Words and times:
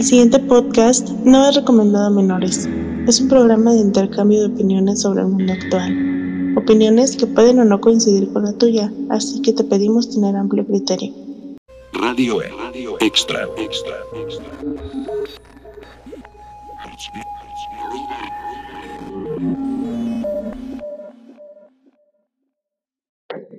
El 0.00 0.06
siguiente 0.06 0.38
podcast 0.38 1.10
no 1.26 1.46
es 1.46 1.56
recomendado 1.56 2.06
a 2.06 2.10
menores. 2.10 2.66
Es 3.06 3.20
un 3.20 3.28
programa 3.28 3.72
de 3.72 3.80
intercambio 3.80 4.40
de 4.40 4.46
opiniones 4.46 5.02
sobre 5.02 5.20
el 5.20 5.26
mundo 5.26 5.52
actual. 5.52 6.56
Opiniones 6.56 7.18
que 7.18 7.26
pueden 7.26 7.60
o 7.60 7.66
no 7.66 7.82
coincidir 7.82 8.32
con 8.32 8.44
la 8.44 8.54
tuya, 8.54 8.90
así 9.10 9.42
que 9.42 9.52
te 9.52 9.62
pedimos 9.62 10.08
tener 10.08 10.34
amplio 10.36 10.64
criterio. 10.64 11.12
Radio 11.92 12.40
E. 12.40 12.48
Radio 12.48 12.96
Extra. 12.98 13.46
Extra. 13.58 13.94
Extra. 14.14 14.46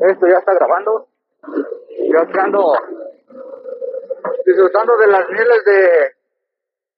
Esto 0.10 0.28
ya 0.28 0.40
está 0.40 0.56
grabando. 0.56 1.08
Yo 2.12 2.42
ando 2.42 2.74
disfrutando 4.44 4.98
de 4.98 5.08
las 5.08 5.30
mieles 5.30 5.66
de, 5.66 6.21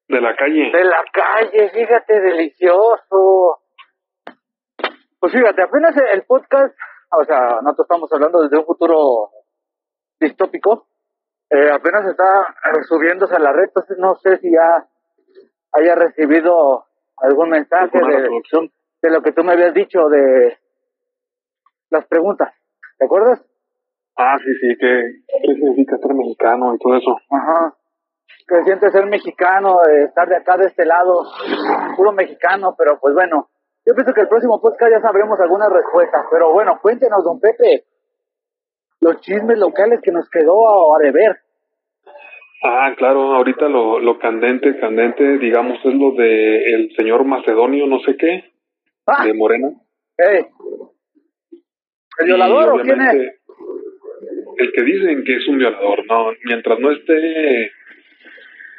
De 0.08 0.20
la 0.20 0.36
calle. 0.36 0.70
de 0.70 0.84
la 0.84 1.02
calle. 1.12 1.70
Fíjate, 1.70 2.20
delicioso. 2.20 3.58
Pues 5.18 5.32
fíjate, 5.32 5.62
apenas 5.62 5.96
el 6.12 6.22
podcast, 6.24 6.76
o 7.10 7.24
sea, 7.24 7.60
nosotros 7.62 7.86
estamos 7.86 8.12
hablando 8.12 8.42
desde 8.42 8.58
un 8.58 8.66
futuro 8.66 9.30
distópico. 10.20 10.86
eh, 11.50 11.70
apenas 11.70 12.04
está 12.06 12.54
subiéndose 12.88 13.34
a 13.34 13.38
la 13.38 13.52
red, 13.52 13.64
entonces 13.64 13.96
no 13.98 14.14
sé 14.16 14.36
si 14.38 14.50
ya 14.52 14.86
haya 15.72 15.94
recibido 15.94 16.84
algún 17.18 17.50
mensaje 17.50 17.98
de, 17.98 18.28
de 19.02 19.10
lo 19.10 19.22
que 19.22 19.32
tú 19.32 19.42
me 19.44 19.52
habías 19.52 19.72
dicho 19.74 20.08
de 20.08 20.58
las 21.90 22.06
preguntas. 22.06 22.52
¿Te 22.98 23.06
acuerdas? 23.06 23.42
Ah, 24.16 24.36
sí, 24.38 24.52
sí, 24.60 24.76
que 24.78 25.02
qué 25.46 25.54
significa 25.54 25.96
ser 25.98 26.14
mexicano 26.14 26.74
y 26.74 26.78
todo 26.78 26.96
eso. 26.96 27.16
Ajá. 27.30 27.74
Que 28.46 28.62
siente 28.64 28.90
ser 28.90 29.06
mexicano, 29.06 29.78
de 29.86 30.04
estar 30.04 30.28
de 30.28 30.36
acá 30.36 30.56
de 30.58 30.66
este 30.66 30.84
lado, 30.84 31.24
puro 31.96 32.12
mexicano, 32.12 32.74
pero 32.76 32.98
pues 33.00 33.14
bueno, 33.14 33.48
yo 33.86 33.94
pienso 33.94 34.12
que 34.12 34.20
el 34.20 34.28
próximo 34.28 34.60
podcast 34.60 34.92
ya 34.92 35.00
sabremos 35.00 35.38
algunas 35.40 35.70
respuestas, 35.72 36.26
pero 36.30 36.52
bueno, 36.52 36.78
cuéntenos, 36.82 37.24
don 37.24 37.40
Pepe, 37.40 37.84
los 39.00 39.20
chismes 39.20 39.58
locales 39.58 40.00
que 40.02 40.12
nos 40.12 40.28
quedó 40.28 40.94
a, 40.94 40.96
a 40.96 41.02
deber. 41.02 41.38
Ah, 42.62 42.94
claro, 42.96 43.34
ahorita 43.34 43.68
lo, 43.68 43.98
lo 43.98 44.18
candente, 44.18 44.78
candente, 44.78 45.38
digamos, 45.38 45.78
es 45.84 45.94
lo 45.94 46.12
de 46.12 46.74
el 46.74 46.96
señor 46.96 47.24
Macedonio, 47.24 47.86
no 47.86 47.98
sé 48.00 48.16
qué, 48.16 48.44
¡Ah! 49.06 49.24
de 49.24 49.34
Morena. 49.34 49.68
¡Ey! 50.16 50.46
¿El 52.20 52.26
violador 52.26 52.72
o 52.72 52.82
quién 52.82 53.00
es? 53.02 53.14
El 54.56 54.72
que 54.72 54.82
dicen 54.82 55.24
que 55.24 55.36
es 55.36 55.48
un 55.48 55.58
violador, 55.58 56.06
no, 56.06 56.32
mientras 56.44 56.78
no 56.78 56.90
esté, 56.92 57.70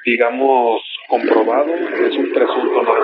digamos, 0.06 0.82
comprobado, 1.10 1.74
es 1.74 2.16
un 2.18 2.32
presunto 2.34 2.84
más. 2.84 3.00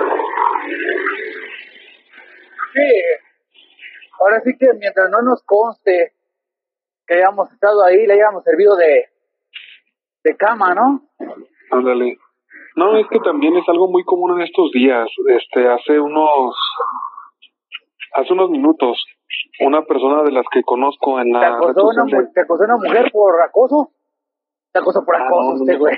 Sí. 2.74 3.02
Ahora 4.20 4.40
sí 4.44 4.52
que 4.58 4.66
mientras 4.78 5.10
no 5.10 5.20
nos 5.22 5.42
conste 5.44 6.12
que 7.06 7.14
hayamos 7.14 7.50
estado 7.52 7.84
ahí, 7.84 8.06
le 8.06 8.14
hayamos 8.14 8.44
servido 8.44 8.76
de, 8.76 9.06
de 10.24 10.36
cama, 10.36 10.74
¿no? 10.74 11.02
Ándale. 11.70 12.18
No, 12.76 12.96
es 12.96 13.06
que 13.08 13.18
también 13.18 13.56
es 13.56 13.68
algo 13.68 13.88
muy 13.90 14.04
común 14.04 14.38
en 14.40 14.42
estos 14.46 14.70
días. 14.72 15.08
Este, 15.28 15.68
hace 15.68 15.98
unos, 16.00 16.54
hace 18.14 18.32
unos 18.32 18.48
minutos, 18.50 19.04
una 19.60 19.82
persona 19.84 20.22
de 20.22 20.32
las 20.32 20.46
que 20.50 20.62
conozco 20.62 21.18
en 21.20 21.26
¿Te 21.26 21.32
la 21.32 21.40
red 21.50 21.70
acosó, 21.70 21.86
una, 21.88 22.04
de- 22.04 22.28
¿Te 22.32 22.40
acosó 22.42 22.64
una 22.64 22.76
mujer 22.76 23.10
por 23.12 23.42
acoso? 23.42 23.90
¿Te 24.72 24.78
acosó 24.78 25.04
por 25.04 25.16
Ah, 25.16 25.26
acoso 25.26 25.42
no, 25.42 25.54
no, 25.56 25.60
usted, 25.64 25.78
güey? 25.78 25.96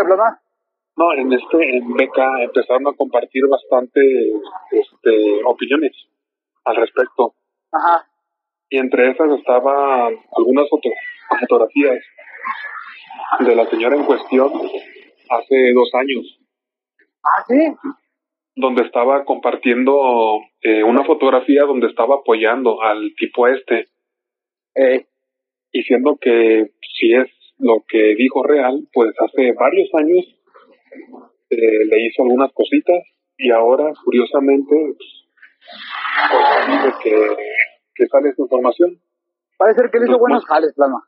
Habla 0.00 0.16
más. 0.16 0.40
no, 0.96 1.12
en 1.12 1.32
este, 1.32 1.76
en 1.76 1.92
Beca 1.94 2.42
empezaron 2.42 2.86
a 2.88 2.92
compartir 2.94 3.42
bastante, 3.48 4.00
este, 4.70 5.44
opiniones 5.44 5.92
al 6.64 6.76
respecto. 6.76 7.34
Ajá. 7.72 8.06
Y 8.70 8.78
entre 8.78 9.10
esas 9.10 9.30
estaban 9.38 10.16
algunas 10.36 10.68
foto- 10.68 10.90
fotografías 11.40 12.02
de 13.40 13.54
la 13.54 13.66
señora 13.70 13.96
en 13.96 14.04
cuestión 14.04 14.52
hace 15.30 15.72
dos 15.72 15.90
años. 15.94 16.40
Ah, 17.22 17.42
sí. 17.48 17.74
donde 18.58 18.82
estaba 18.84 19.24
compartiendo 19.24 20.38
eh, 20.62 20.82
una 20.84 21.04
fotografía 21.04 21.64
donde 21.64 21.88
estaba 21.88 22.16
apoyando 22.16 22.80
al 22.82 23.12
tipo 23.16 23.46
este, 23.48 23.86
Eh, 24.76 25.06
diciendo 25.72 26.16
que 26.20 26.70
si 26.96 27.12
es 27.14 27.28
lo 27.58 27.84
que 27.88 28.14
dijo 28.16 28.42
real, 28.42 28.86
pues 28.92 29.14
hace 29.18 29.52
varios 29.52 29.88
años 29.94 30.24
eh, 31.50 31.84
le 31.84 32.06
hizo 32.06 32.22
algunas 32.22 32.52
cositas 32.52 33.02
y 33.38 33.50
ahora, 33.50 33.92
curiosamente, 34.04 34.74
pues, 34.74 36.68
dice 36.68 36.94
que, 37.02 37.36
que 37.94 38.06
sale 38.06 38.30
esta 38.30 38.42
información. 38.42 38.98
parece 39.58 39.80
ser 39.80 39.90
que 39.90 39.98
le 39.98 40.06
hizo 40.06 40.18
buenos 40.18 40.44
jales, 40.44 40.72
plasma. 40.74 41.02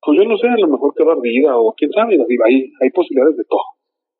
Pues 0.00 0.18
yo 0.18 0.24
no 0.24 0.36
sé, 0.38 0.48
a 0.48 0.56
lo 0.56 0.68
mejor 0.68 0.94
quedó 0.94 1.12
ardida 1.12 1.56
o 1.56 1.74
quién 1.76 1.90
sabe, 1.92 2.16
hay, 2.46 2.72
hay 2.80 2.90
posibilidades 2.90 3.36
de 3.36 3.44
todo. 3.44 3.60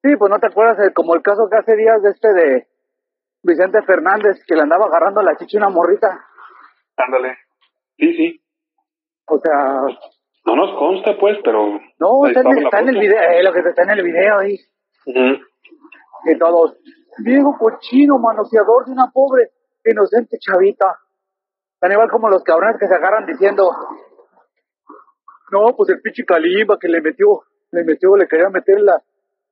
Sí, 0.02 0.16
pues 0.16 0.30
no 0.30 0.38
te 0.38 0.46
acuerdas, 0.46 0.78
eh, 0.86 0.92
como 0.92 1.14
el 1.14 1.22
caso 1.22 1.48
que 1.50 1.56
hace 1.56 1.76
días 1.76 2.02
de 2.02 2.10
este 2.10 2.32
de 2.32 2.66
Vicente 3.42 3.82
Fernández, 3.82 4.44
que 4.46 4.54
le 4.54 4.62
andaba 4.62 4.86
agarrando 4.86 5.22
la 5.22 5.36
chicha 5.36 5.58
una 5.58 5.70
morrita. 5.70 6.24
Ándale. 6.96 7.36
Sí, 7.96 8.14
sí. 8.14 8.40
O 9.26 9.38
sea, 9.38 9.82
No 10.48 10.56
nos 10.56 10.78
consta, 10.78 11.16
pues, 11.20 11.36
pero... 11.44 11.78
no, 11.98 12.26
está 12.26 12.40
en, 12.40 12.58
está 12.58 12.80
en 12.80 12.88
el 12.88 12.98
video, 12.98 13.20
eh, 13.20 13.42
lo 13.42 13.52
que 13.52 13.58
está 13.60 13.82
en 13.82 13.90
el 13.90 14.02
video 14.02 14.38
ahí. 14.38 14.56
Y 16.24 16.38
todos, 16.38 16.78
viejo 17.18 17.54
cochino, 17.58 18.18
manoseador 18.18 18.86
de 18.86 18.92
una 18.92 19.10
pobre, 19.12 19.50
inocente 19.84 20.38
chavita. 20.38 20.96
Tan 21.78 21.92
igual 21.92 22.08
como 22.10 22.30
los 22.30 22.42
cabrones 22.44 22.76
que 22.80 22.86
se 22.88 22.94
agarran 22.94 23.26
diciendo, 23.26 23.70
no, 25.52 25.76
pues 25.76 25.90
el 25.90 26.00
pinche 26.00 26.24
Kalimba 26.24 26.78
que 26.78 26.88
le 26.88 27.00
metió, 27.00 27.42
le 27.70 27.84
metió, 27.84 28.16
le 28.16 28.26
quería 28.26 28.48
meter 28.48 28.80
la, 28.80 29.02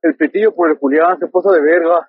el 0.03 0.17
petillo 0.17 0.55
por 0.55 0.71
el 0.71 0.77
Julián, 0.79 1.19
se 1.19 1.29
puso 1.29 1.51
de 1.53 1.61
verga. 1.61 2.09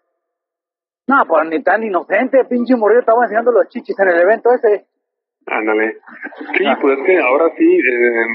No, 1.08 1.24
pues 1.28 1.48
ni 1.50 1.62
tan 1.62 1.84
inocente, 1.84 2.46
pinche 2.50 2.76
morrillo 2.76 3.02
estaba 3.02 3.24
enseñando 3.24 3.52
los 3.52 3.68
chichis 3.68 3.98
en 4.00 4.10
el 4.10 4.22
evento 4.22 4.50
ese. 4.52 4.88
Ándale. 5.46 5.98
Sí, 6.58 6.66
Ah. 6.66 6.78
pues 6.82 6.98
es 7.00 7.06
que 7.06 7.20
ahora 7.22 7.50
sí, 7.58 7.78
eh, 7.78 8.26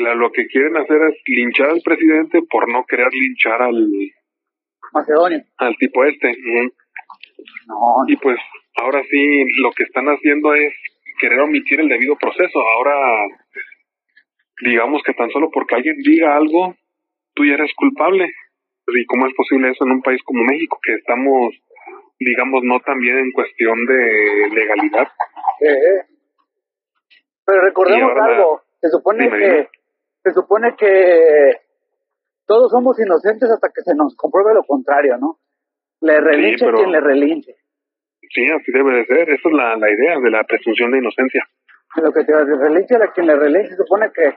la- 0.00 0.14
lo 0.14 0.30
que 0.32 0.46
quieren 0.46 0.76
hacer 0.76 1.00
es 1.02 1.14
linchar 1.26 1.70
al 1.70 1.80
presidente 1.82 2.40
por 2.50 2.70
no 2.70 2.84
querer 2.86 3.08
linchar 3.12 3.62
al, 3.62 3.88
Macedonio. 4.92 5.42
al 5.58 5.76
tipo 5.76 6.04
este. 6.04 6.36
No, 7.66 7.76
Y 8.08 8.16
pues 8.16 8.38
ahora 8.76 9.02
sí, 9.10 9.44
lo 9.60 9.70
que 9.72 9.84
están 9.84 10.06
haciendo 10.06 10.54
es 10.54 10.72
querer 11.20 11.40
omitir 11.40 11.80
el 11.80 11.88
debido 11.88 12.16
proceso. 12.16 12.58
Ahora, 12.60 12.94
digamos 14.62 15.02
que 15.02 15.14
tan 15.14 15.30
solo 15.30 15.50
porque 15.52 15.74
alguien 15.76 15.96
diga 15.98 16.36
algo, 16.36 16.74
tú 17.34 17.44
ya 17.44 17.54
eres 17.54 17.72
culpable. 17.74 18.30
¿Y 18.88 19.04
cómo 19.04 19.26
es 19.26 19.34
posible 19.34 19.70
eso 19.70 19.84
en 19.84 19.92
un 19.92 20.02
país 20.02 20.22
como 20.24 20.42
México, 20.44 20.78
que 20.82 20.94
estamos, 20.94 21.54
digamos, 22.18 22.62
no 22.64 22.80
tan 22.80 22.98
bien 23.00 23.18
en 23.18 23.32
cuestión 23.32 23.84
de 23.84 24.48
legalidad? 24.54 25.08
Eh, 25.60 26.02
Pero 27.44 27.60
recordemos 27.62 28.12
la- 28.16 28.24
algo, 28.24 28.62
se 28.80 28.88
supone 28.88 29.24
Dime, 29.24 29.38
que. 29.38 29.68
Se 30.28 30.34
supone 30.34 30.74
que 30.76 31.60
todos 32.46 32.70
somos 32.70 32.98
inocentes 32.98 33.50
hasta 33.50 33.68
que 33.68 33.82
se 33.82 33.94
nos 33.94 34.14
compruebe 34.16 34.54
lo 34.54 34.62
contrario, 34.64 35.16
¿no? 35.18 35.38
Le 36.00 36.20
relinche 36.20 36.64
pero- 36.64 36.78
quien 36.78 36.92
le 36.92 37.00
relinche. 37.00 37.56
Sí, 38.30 38.44
así 38.50 38.72
debe 38.72 38.94
de 38.96 39.06
ser. 39.06 39.30
Esa 39.30 39.48
es 39.48 39.54
la, 39.54 39.76
la 39.76 39.90
idea 39.90 40.18
de 40.20 40.30
la 40.30 40.44
presunción 40.44 40.90
de 40.92 40.98
inocencia. 40.98 41.46
Lo 41.96 42.12
que 42.12 42.24
te 42.24 42.32
relinche 42.44 42.96
a 42.96 43.10
quien 43.12 43.26
le 43.26 43.36
relinche, 43.36 43.70
se 43.70 43.76
supone 43.76 44.10
que 44.12 44.34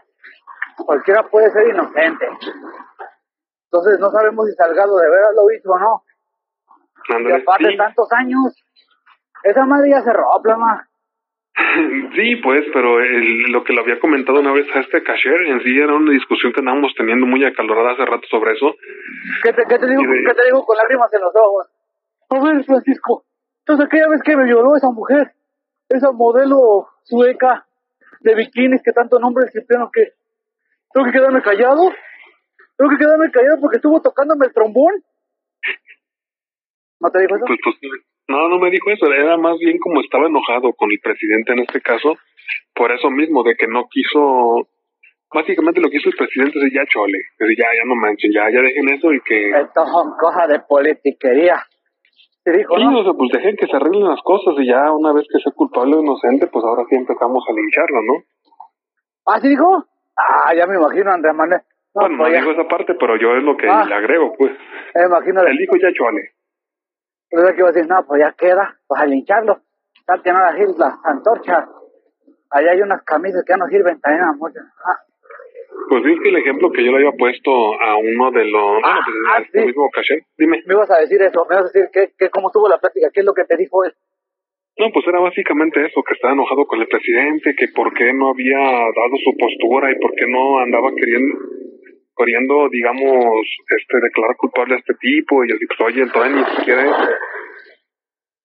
cualquiera 0.85 1.23
puede 1.29 1.51
ser 1.51 1.67
inocente. 1.67 2.25
Entonces 3.65 3.99
no 3.99 4.09
sabemos 4.11 4.47
si 4.47 4.55
Salgado 4.55 4.97
de 4.97 5.09
veras 5.09 5.31
lo 5.35 5.51
hizo 5.51 5.71
o 5.71 5.79
no. 5.79 6.03
Y 7.27 7.31
aparte 7.31 7.71
sí. 7.71 7.77
tantos 7.77 8.07
años, 8.13 8.63
esa 9.43 9.65
madre 9.65 9.89
ya 9.89 10.01
se 10.01 10.13
robó, 10.13 10.41
ma. 10.57 10.87
Sí, 12.15 12.35
pues, 12.37 12.65
pero 12.73 12.99
el- 12.99 13.51
lo 13.51 13.63
que 13.63 13.73
le 13.73 13.81
había 13.81 13.99
comentado 13.99 14.39
una 14.39 14.51
vez 14.51 14.67
a 14.75 14.79
este 14.81 15.01
cashier 15.03 15.41
en 15.47 15.61
sí 15.63 15.77
era 15.77 15.93
una 15.95 16.11
discusión 16.11 16.51
que 16.51 16.59
andábamos 16.59 16.93
teniendo 16.95 17.25
muy 17.25 17.43
acalorada 17.45 17.93
hace 17.93 18.05
rato 18.05 18.27
sobre 18.29 18.53
eso. 18.53 18.75
¿Qué 19.43 19.53
te, 19.53 19.63
qué 19.67 19.77
te 19.79 19.87
digo, 19.87 20.01
de- 20.01 20.23
qué 20.27 20.33
te 20.33 20.45
digo 20.45 20.65
con 20.65 20.77
lágrimas 20.77 21.13
en 21.13 21.21
los 21.21 21.33
ojos? 21.35 21.67
A 22.29 22.39
ver, 22.43 22.63
Francisco, 22.65 23.23
entonces 23.59 23.85
aquella 23.85 24.09
vez 24.09 24.21
que 24.23 24.35
me 24.37 24.45
violó 24.45 24.75
esa 24.75 24.89
mujer, 24.91 25.31
esa 25.89 26.11
modelo 26.11 26.87
sueca 27.03 27.65
de 28.21 28.35
bikinis 28.35 28.81
que 28.83 28.91
tanto 28.91 29.19
nombre 29.19 29.49
Cipriano 29.51 29.89
que 29.91 30.13
tengo 30.93 31.05
que 31.07 31.11
quedarme 31.13 31.41
callado, 31.41 31.91
tengo 32.77 32.91
que 32.91 32.97
quedarme 32.97 33.31
callado 33.31 33.59
porque 33.61 33.77
estuvo 33.77 34.01
tocándome 34.01 34.45
el 34.47 34.53
trombón. 34.53 34.93
¿No 36.99 37.09
te 37.09 37.19
dijo 37.19 37.35
eso? 37.35 37.45
Pues, 37.47 37.59
pues, 37.63 37.75
no, 38.27 38.47
no 38.49 38.59
me 38.59 38.69
dijo 38.71 38.89
eso, 38.91 39.11
era 39.11 39.37
más 39.37 39.57
bien 39.59 39.77
como 39.79 40.01
estaba 40.01 40.27
enojado 40.27 40.73
con 40.73 40.91
el 40.91 40.99
presidente 41.03 41.53
en 41.53 41.59
este 41.59 41.81
caso, 41.81 42.15
por 42.73 42.91
eso 42.91 43.09
mismo, 43.09 43.43
de 43.43 43.55
que 43.55 43.67
no 43.67 43.87
quiso 43.89 44.67
básicamente 45.33 45.79
lo 45.81 45.89
que 45.89 45.97
hizo 45.97 46.09
el 46.09 46.15
presidente 46.15 46.59
es 46.59 46.73
ya 46.73 46.85
chole, 46.87 47.17
es 47.39 47.49
ya, 47.57 47.67
ya 47.77 47.85
no 47.87 47.95
manchen, 47.95 48.31
ya, 48.33 48.49
ya 48.51 48.61
dejen 48.61 48.89
eso 48.93 49.13
y 49.13 49.21
que... 49.21 49.49
Esto 49.51 49.85
son 49.87 50.11
cosas 50.19 50.47
de 50.49 50.59
politiquería. 50.67 51.55
¿Te 52.43 52.51
dijo, 52.57 52.75
sí, 52.75 52.83
no? 52.83 52.99
o 52.99 53.03
sea, 53.03 53.13
pues 53.13 53.29
dejen 53.31 53.55
que 53.55 53.67
se 53.67 53.75
arreglen 53.75 54.07
las 54.09 54.19
cosas 54.23 54.55
y 54.57 54.65
ya 54.67 54.91
una 54.91 55.13
vez 55.13 55.25
que 55.31 55.39
sea 55.39 55.53
culpable 55.55 55.95
o 55.95 56.01
inocente, 56.01 56.47
pues 56.47 56.65
ahora 56.65 56.83
sí 56.89 56.95
empezamos 56.95 57.43
a 57.47 57.53
lincharlo, 57.53 58.01
¿no? 58.01 58.13
¿Ah, 59.27 59.39
sí 59.39 59.47
dijo? 59.49 59.85
Ah, 60.17 60.53
ya 60.55 60.65
me 60.67 60.75
imagino, 60.75 61.11
Andrés 61.11 61.35
Manuel. 61.35 61.61
No, 61.93 62.01
bueno, 62.01 62.17
no 62.17 62.23
pues 62.23 62.33
ya. 62.33 62.39
digo 62.39 62.51
esa 62.51 62.67
parte, 62.67 62.95
pero 62.99 63.15
yo 63.17 63.35
es 63.37 63.43
lo 63.43 63.55
que 63.57 63.69
Ah. 63.69 63.85
le 63.87 63.93
agrego, 63.95 64.33
pues. 64.37 64.51
Me 64.95 65.05
imagino, 65.05 65.41
El 65.43 65.61
hijo 65.61 65.75
ya 65.77 65.93
chole. 65.93 66.31
Yo 67.31 67.45
que 67.45 67.59
iba 67.59 67.69
a 67.69 67.71
decir, 67.71 67.89
no, 67.89 68.05
pues 68.05 68.19
ya 68.19 68.33
queda, 68.33 68.77
pues 68.87 69.01
a 69.01 69.05
lincharlo. 69.05 69.61
Tal 70.05 70.21
que 70.21 70.31
no 70.31 70.39
las, 70.39 70.55
las 70.77 70.93
antorchas. 71.05 71.69
Allá 72.49 72.71
hay 72.71 72.81
unas 72.81 73.03
camisas 73.03 73.43
que 73.45 73.53
ya 73.53 73.57
no 73.57 73.67
sirven 73.67 73.99
también 74.01 74.25
a 74.25 74.33
muchos. 74.33 74.63
Ah, 74.83 74.99
Pues 75.89 76.03
es 76.05 76.19
que 76.21 76.29
el 76.29 76.37
ejemplo 76.37 76.71
que 76.71 76.83
yo 76.83 76.91
le 76.91 76.97
había 76.97 77.17
puesto 77.17 77.51
a 77.79 77.95
uno 77.95 78.31
de 78.31 78.43
los... 78.45 78.81
Ah, 78.83 78.99
bueno, 79.05 79.21
pues 79.25 79.47
ah, 79.47 79.49
sí. 79.51 79.65
mismo 79.65 79.89
caché. 79.93 80.25
Dime. 80.37 80.61
me 80.65 80.73
ibas 80.73 80.91
a 80.91 80.99
decir 80.99 81.21
eso, 81.21 81.45
me 81.49 81.55
ibas 81.55 81.65
a 81.65 81.71
decir 81.71 81.89
que, 81.93 82.11
que 82.17 82.29
cómo 82.29 82.49
estuvo 82.49 82.67
la 82.67 82.79
plática, 82.79 83.09
qué 83.13 83.21
es 83.21 83.25
lo 83.25 83.33
que 83.33 83.45
te 83.45 83.55
dijo 83.55 83.85
él. 83.85 83.93
No, 84.77 84.87
pues 84.91 85.05
era 85.07 85.19
básicamente 85.19 85.85
eso, 85.85 86.01
que 86.03 86.13
estaba 86.13 86.33
enojado 86.33 86.65
con 86.65 86.81
el 86.81 86.87
presidente, 86.87 87.55
que 87.55 87.67
por 87.69 87.93
qué 87.93 88.11
no 88.13 88.29
había 88.29 88.57
dado 88.57 89.15
su 89.23 89.37
postura 89.37 89.91
y 89.91 89.99
por 89.99 90.11
qué 90.15 90.25
no 90.27 90.59
andaba 90.59 90.89
queriendo, 90.95 91.35
queriendo, 92.15 92.67
digamos, 92.69 93.45
este, 93.77 93.99
declarar 94.01 94.35
culpable 94.37 94.75
a 94.75 94.79
este 94.79 94.93
tipo. 94.95 95.43
Y 95.45 95.51
así, 95.51 95.65
pues, 95.67 95.81
oye, 95.81 96.01
entonces 96.03 96.35
ni 96.35 96.55
siquiera 96.55 96.83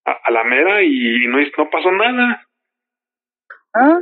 a, 0.06 0.12
a 0.24 0.30
la 0.30 0.44
mera 0.44 0.82
y 0.82 1.26
no, 1.28 1.38
no 1.38 1.70
pasó 1.70 1.90
nada. 1.92 2.46
¿Ah? 3.74 3.98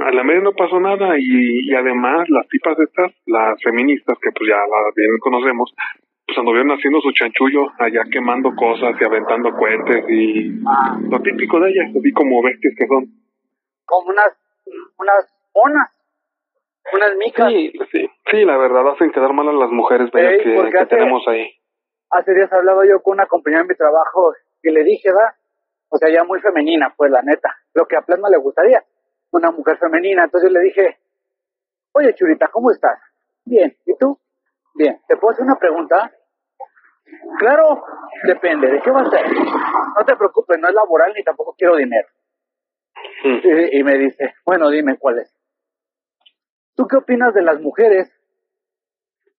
A 0.00 0.12
la 0.12 0.22
mera 0.24 0.40
no 0.40 0.52
pasó 0.52 0.78
nada 0.80 1.18
y, 1.18 1.70
y 1.70 1.74
además 1.74 2.28
las 2.28 2.46
tipas 2.48 2.78
estas, 2.78 3.12
las 3.26 3.60
feministas, 3.62 4.16
que 4.22 4.30
pues 4.30 4.48
ya 4.48 4.56
las 4.56 4.94
bien 4.94 5.18
conocemos, 5.20 5.74
pues 6.26 6.38
anduvieron 6.38 6.70
haciendo 6.70 7.00
su 7.00 7.10
chanchullo 7.12 7.66
allá 7.78 8.02
quemando 8.10 8.54
cosas 8.54 8.94
y 9.00 9.04
aventando 9.04 9.50
cohetes 9.52 10.04
y 10.08 10.60
Ah, 10.66 10.98
lo 11.02 11.20
típico 11.20 11.58
de 11.60 11.70
ellas, 11.70 11.90
así 11.98 12.12
como 12.12 12.42
bestias 12.42 12.74
que 12.78 12.86
son. 12.86 13.06
como 13.86 14.10
unas, 14.10 14.36
unas 14.98 15.34
monas, 15.54 15.90
unas 16.92 17.16
micas. 17.16 17.50
Sí, 17.52 17.72
sí, 17.90 18.08
sí, 18.30 18.44
la 18.44 18.56
verdad 18.56 18.88
hacen 18.92 19.10
quedar 19.12 19.32
mal 19.32 19.48
a 19.48 19.52
las 19.52 19.70
mujeres 19.70 20.10
bellas 20.10 20.42
que, 20.42 20.54
porque 20.54 20.70
que 20.72 20.78
hace- 20.78 20.86
tenemos 20.96 21.22
ahí. 21.28 21.50
Hace 22.10 22.32
días 22.34 22.52
hablaba 22.52 22.86
yo 22.86 23.02
con 23.02 23.14
una 23.14 23.26
compañera 23.26 23.62
en 23.62 23.68
mi 23.68 23.74
trabajo 23.74 24.32
y 24.62 24.70
le 24.70 24.82
dije, 24.84 25.08
¿verdad? 25.12 25.34
O 25.90 25.98
sea, 25.98 26.10
ya 26.10 26.24
muy 26.24 26.40
femenina, 26.40 26.92
pues 26.96 27.10
la 27.10 27.22
neta. 27.22 27.54
Lo 27.74 27.86
que 27.86 27.96
a 27.96 28.02
Plasma 28.02 28.28
le 28.30 28.38
gustaría, 28.38 28.82
una 29.30 29.50
mujer 29.50 29.76
femenina. 29.78 30.24
Entonces 30.24 30.50
le 30.50 30.60
dije, 30.60 30.98
oye, 31.92 32.14
Churita, 32.14 32.48
¿cómo 32.48 32.70
estás? 32.70 32.98
Bien, 33.44 33.76
¿y 33.86 33.96
tú? 33.96 34.18
Bien, 34.74 35.00
¿te 35.06 35.16
puedo 35.16 35.32
hacer 35.32 35.44
una 35.44 35.56
pregunta? 35.56 36.10
Claro, 37.38 37.82
depende, 38.24 38.70
¿de 38.70 38.80
qué 38.82 38.90
va 38.90 39.00
a 39.00 39.10
ser? 39.10 39.26
No 39.32 40.04
te 40.06 40.16
preocupes, 40.16 40.58
no 40.58 40.68
es 40.68 40.74
laboral 40.74 41.12
ni 41.16 41.22
tampoco 41.24 41.54
quiero 41.56 41.76
dinero. 41.76 42.06
Mm. 43.24 43.38
Y, 43.44 43.78
y 43.78 43.82
me 43.84 43.96
dice, 43.98 44.34
bueno, 44.44 44.68
dime 44.70 44.96
cuál 44.98 45.20
es. 45.20 45.34
¿Tú 46.76 46.86
qué 46.86 46.96
opinas 46.96 47.32
de 47.34 47.42
las 47.42 47.60
mujeres 47.60 48.12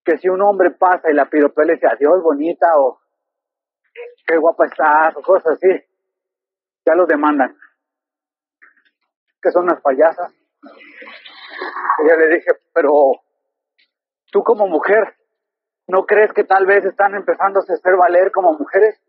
que 0.04 0.18
si 0.18 0.30
un 0.30 0.42
hombre 0.42 0.72
pasa 0.72 1.10
y 1.10 1.14
la 1.14 1.26
piropea 1.26 1.66
le 1.66 1.74
dice 1.74 1.88
adiós 1.88 2.22
bonita 2.24 2.68
o 2.78 3.00
qué 4.26 4.38
guapa 4.38 4.66
estás 4.66 5.16
o 5.18 5.22
cosas 5.22 5.54
así, 5.54 5.68
ya 6.86 6.96
los 6.96 7.08
demandan? 7.08 7.56
Que 9.42 9.52
son 9.52 9.64
unas 9.64 9.82
payasas. 9.82 10.34
Y 10.72 12.10
yo 12.10 12.16
le 12.16 12.36
dije, 12.36 12.52
pero 12.74 12.92
tú 14.32 14.44
como 14.44 14.68
mujer, 14.68 15.16
¿no 15.88 16.06
crees 16.06 16.32
que 16.34 16.44
tal 16.44 16.66
vez 16.66 16.86
están 16.86 17.16
empezando 17.16 17.60
a 17.60 17.64
hacer 17.64 17.96
valer 17.96 18.32
como 18.32 18.54
mujeres? 18.54 19.02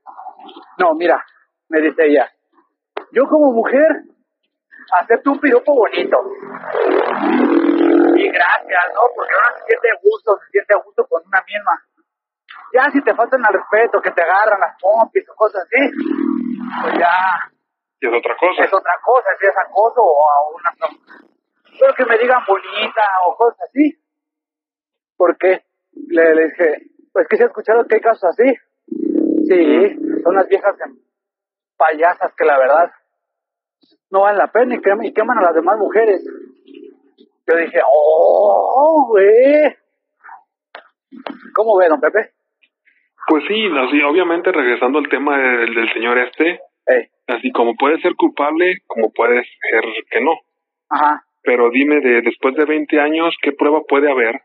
No, 0.78 0.94
mira, 0.94 1.25
me 1.69 1.81
dice 1.81 2.06
ella, 2.06 2.31
yo 3.12 3.28
como 3.28 3.52
mujer 3.52 4.04
acepto 5.00 5.32
un 5.32 5.40
piropo 5.40 5.75
bonito. 5.75 6.16
Y 8.20 8.28
gracias, 8.28 8.84
¿no? 8.93 9.00
Porque 9.17 9.32
ahora 9.32 9.56
se 9.56 9.64
siente 9.64 9.88
gusto, 10.02 10.37
se 10.44 10.50
siente 10.52 10.75
gusto 10.84 11.06
con 11.08 11.22
una 11.25 11.40
misma. 11.49 11.72
Ya 12.75 12.84
si 12.93 13.00
te 13.00 13.14
faltan 13.14 13.40
al 13.46 13.55
respeto, 13.55 14.02
que 14.02 14.11
te 14.11 14.22
agarran 14.22 14.61
las 14.61 14.76
pompis 14.76 15.25
o 15.31 15.34
cosas 15.34 15.64
así, 15.64 15.81
pues 16.82 16.94
ya 17.00 17.08
es 18.00 18.12
otra 18.12 18.37
cosa. 18.37 18.64
es 18.64 18.75
otra 18.75 18.93
cosa, 19.00 19.28
si 19.40 19.46
es 19.46 19.56
acoso 19.56 20.02
o 20.05 20.20
a 20.20 20.37
una... 20.52 20.70
Pero 21.81 21.94
que 21.94 22.05
me 22.05 22.19
digan 22.19 22.44
bonita 22.46 23.05
o 23.25 23.37
cosas 23.37 23.61
así. 23.70 23.96
Porque 25.16 25.64
le, 25.94 26.34
le 26.34 26.44
dije, 26.44 26.90
pues 27.14 27.26
que 27.26 27.37
se 27.38 27.44
ha 27.44 27.46
escuchado 27.46 27.87
que 27.88 27.96
hay 27.96 28.02
casos 28.02 28.25
así. 28.25 28.52
Sí, 29.49 30.20
son 30.23 30.34
las 30.34 30.46
viejas 30.46 30.76
payasas 31.78 32.34
que 32.37 32.44
la 32.44 32.58
verdad 32.58 32.93
no 34.11 34.23
valen 34.23 34.38
la 34.38 34.52
pena 34.52 34.76
y 34.76 35.12
queman 35.14 35.38
a 35.38 35.43
las 35.43 35.55
demás 35.55 35.78
mujeres. 35.78 36.23
Yo 37.50 37.56
dije, 37.56 37.81
oh, 37.91 39.06
güey. 39.08 39.75
¿Cómo 41.55 41.76
ve, 41.79 41.88
don 41.88 42.00
Pepe? 42.00 42.31
Pues 43.26 43.44
sí, 43.49 43.67
así, 43.67 44.02
obviamente 44.02 44.52
regresando 44.52 44.99
al 44.99 45.08
tema 45.08 45.38
del, 45.38 45.75
del 45.75 45.93
señor 45.93 46.19
este, 46.19 46.61
Ey, 46.87 47.08
así 47.29 47.52
como 47.52 47.75
puede 47.76 48.00
ser 48.00 48.14
culpable, 48.17 48.79
como 48.87 49.12
puede 49.12 49.43
ser 49.44 49.85
que 50.11 50.20
no. 50.20 50.32
ajá. 50.88 51.25
Pero 51.43 51.70
dime, 51.70 52.00
de 52.00 52.20
después 52.20 52.55
de 52.55 52.67
20 52.67 53.00
años, 53.00 53.35
¿qué 53.43 53.52
prueba 53.52 53.81
puede 53.88 54.11
haber? 54.11 54.43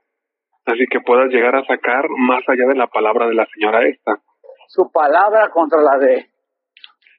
Así 0.66 0.86
que 0.90 1.02
puedas 1.02 1.28
llegar 1.30 1.56
a 1.56 1.66
sacar 1.66 2.07
más 2.10 2.48
allá 2.48 2.66
de 2.68 2.75
la 2.75 2.88
palabra 2.88 3.28
de 3.28 3.36
la 3.36 3.46
señora 3.54 3.86
esta. 3.86 4.19
Su 4.68 4.92
palabra 4.92 5.50
contra 5.50 5.81
la 5.81 5.98
de 5.98 6.30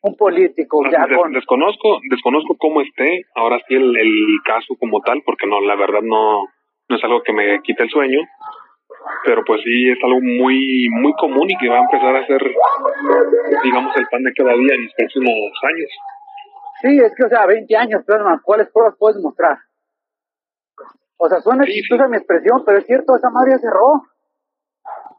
un 0.02 0.16
político, 0.16 0.82
ya 0.90 1.06
des- 1.06 1.16
con... 1.18 1.32
desconozco, 1.32 2.00
desconozco 2.10 2.56
cómo 2.58 2.80
esté 2.80 3.22
ahora 3.34 3.58
sí 3.66 3.74
el, 3.74 3.96
el 3.96 4.38
caso 4.44 4.74
como 4.78 5.00
tal, 5.00 5.22
porque 5.24 5.46
no, 5.46 5.60
la 5.60 5.74
verdad 5.76 6.02
no, 6.02 6.44
no 6.88 6.96
es 6.96 7.02
algo 7.04 7.22
que 7.22 7.32
me 7.32 7.60
quite 7.62 7.82
el 7.82 7.90
sueño, 7.90 8.20
pero 9.24 9.42
pues 9.44 9.60
sí 9.62 9.90
es 9.90 9.98
algo 10.04 10.20
muy, 10.20 10.86
muy 10.90 11.12
común 11.14 11.50
y 11.50 11.56
que 11.58 11.68
va 11.68 11.78
a 11.78 11.82
empezar 11.84 12.14
a 12.16 12.26
ser, 12.26 12.40
digamos, 13.64 13.96
el 13.96 14.06
pan 14.08 14.22
de 14.22 14.32
cada 14.34 14.52
día 14.52 14.74
en 14.74 14.84
los 14.84 14.94
próximos 14.94 15.30
años. 15.62 15.90
Sí, 16.82 16.98
es 17.00 17.12
que, 17.16 17.24
o 17.24 17.28
sea, 17.28 17.46
20 17.46 17.76
años, 17.76 18.02
¿cuáles 18.44 18.68
pruebas 18.70 18.96
puedes 18.98 19.20
mostrar? 19.22 19.56
O 21.18 21.28
sea, 21.28 21.40
suena 21.40 21.64
Sí, 21.64 21.72
chistosa 21.72 22.04
sí. 22.04 22.10
mi 22.10 22.16
expresión, 22.18 22.62
pero 22.64 22.78
es 22.78 22.86
cierto, 22.86 23.16
esa 23.16 23.30
madre 23.30 23.58
cerró. 23.58 24.02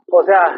O 0.10 0.24
sea, 0.24 0.58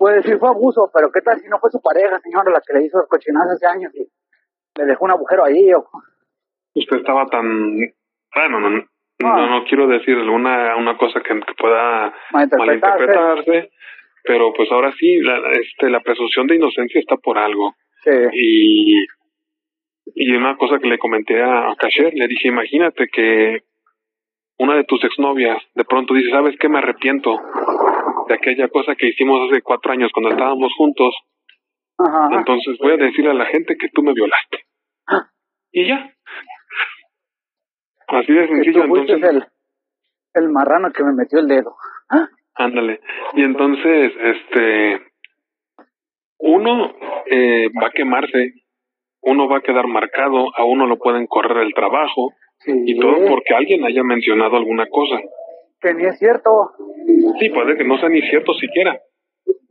puede 0.00 0.16
decir 0.22 0.38
fue 0.38 0.48
abuso, 0.48 0.90
pero 0.94 1.12
¿qué 1.12 1.20
tal 1.20 1.38
si 1.40 1.46
no 1.48 1.58
fue 1.60 1.70
su 1.70 1.80
pareja, 1.82 2.18
señora, 2.20 2.50
la 2.50 2.62
que 2.66 2.72
le 2.72 2.86
hizo 2.86 2.96
las 2.98 3.06
cochinadas 3.06 3.52
hace 3.52 3.66
años 3.66 3.92
y 3.94 4.08
le 4.78 4.84
dejó 4.86 5.04
un 5.04 5.10
agujero 5.10 5.44
ahí? 5.44 5.70
O... 5.74 5.84
Usted 6.74 6.96
estaba 6.96 7.26
tan, 7.26 7.76
bueno, 8.34 8.60
no, 8.60 8.70
no, 8.70 8.84
Ah. 9.22 9.46
no 9.50 9.64
quiero 9.68 9.86
decir 9.86 10.16
alguna 10.16 10.76
una 10.76 10.96
cosa 10.96 11.20
que, 11.20 11.34
que 11.40 11.52
pueda 11.58 12.14
Malinterpretarse. 12.32 12.56
malinterpretarse, 12.96 13.70
pero 14.24 14.50
pues 14.54 14.72
ahora 14.72 14.90
sí, 14.98 15.18
la, 15.20 15.36
este, 15.60 15.90
la 15.90 16.00
presunción 16.00 16.46
de 16.46 16.56
inocencia 16.56 16.98
está 16.98 17.16
por 17.18 17.36
algo. 17.36 17.74
Sí. 18.02 18.10
Y, 18.32 19.04
y 20.14 20.32
una 20.34 20.56
cosa 20.56 20.78
que 20.78 20.88
le 20.88 20.96
comenté 20.98 21.42
a, 21.42 21.70
a 21.70 21.76
Kasher, 21.76 22.14
le 22.14 22.28
dije, 22.28 22.48
imagínate 22.48 23.08
que 23.12 23.58
una 24.58 24.74
de 24.76 24.84
tus 24.84 25.04
exnovias 25.04 25.62
de 25.74 25.84
pronto 25.84 26.14
dice, 26.14 26.30
¿sabes 26.30 26.56
qué? 26.58 26.70
Me 26.70 26.78
arrepiento 26.78 27.38
de 28.30 28.36
aquella 28.36 28.68
cosa 28.68 28.94
que 28.94 29.08
hicimos 29.08 29.50
hace 29.50 29.60
cuatro 29.60 29.90
años 29.92 30.10
cuando 30.14 30.30
estábamos 30.30 30.72
juntos. 30.76 31.12
Ajá. 31.98 32.28
Entonces 32.32 32.78
voy 32.78 32.92
a 32.92 32.96
decirle 32.96 33.30
a 33.32 33.34
la 33.34 33.46
gente 33.46 33.76
que 33.76 33.88
tú 33.92 34.02
me 34.02 34.12
violaste. 34.12 34.64
Y 35.72 35.86
ya. 35.86 36.12
Así 38.08 38.32
de 38.32 38.48
sencillo, 38.48 38.84
tú 38.86 38.96
entonces, 38.96 39.22
el, 39.30 39.44
el 40.34 40.48
marrano 40.50 40.90
que 40.92 41.04
me 41.04 41.12
metió 41.12 41.38
el 41.38 41.46
dedo. 41.46 41.76
Ah, 42.08 42.28
ándale. 42.54 43.00
Y 43.34 43.42
entonces, 43.44 44.12
este, 44.20 45.00
uno 46.38 46.92
eh, 47.30 47.68
va 47.80 47.86
a 47.88 47.92
quemarse, 47.92 48.54
uno 49.22 49.48
va 49.48 49.58
a 49.58 49.62
quedar 49.62 49.86
marcado, 49.86 50.46
a 50.56 50.64
uno 50.64 50.86
lo 50.86 50.98
pueden 50.98 51.26
correr 51.26 51.58
el 51.58 51.74
trabajo, 51.74 52.32
Sí. 52.62 52.72
y 52.84 52.98
todo 52.98 53.24
porque 53.26 53.54
alguien 53.54 53.84
haya 53.86 54.02
mencionado 54.02 54.56
alguna 54.56 54.86
cosa. 54.90 55.18
Que 55.80 55.94
ni 55.94 56.04
es 56.04 56.18
cierto. 56.18 56.50
Sí, 57.38 57.48
puede 57.50 57.76
que 57.76 57.84
no 57.84 57.98
sea 57.98 58.08
ni 58.08 58.20
cierto 58.22 58.54
siquiera. 58.54 58.98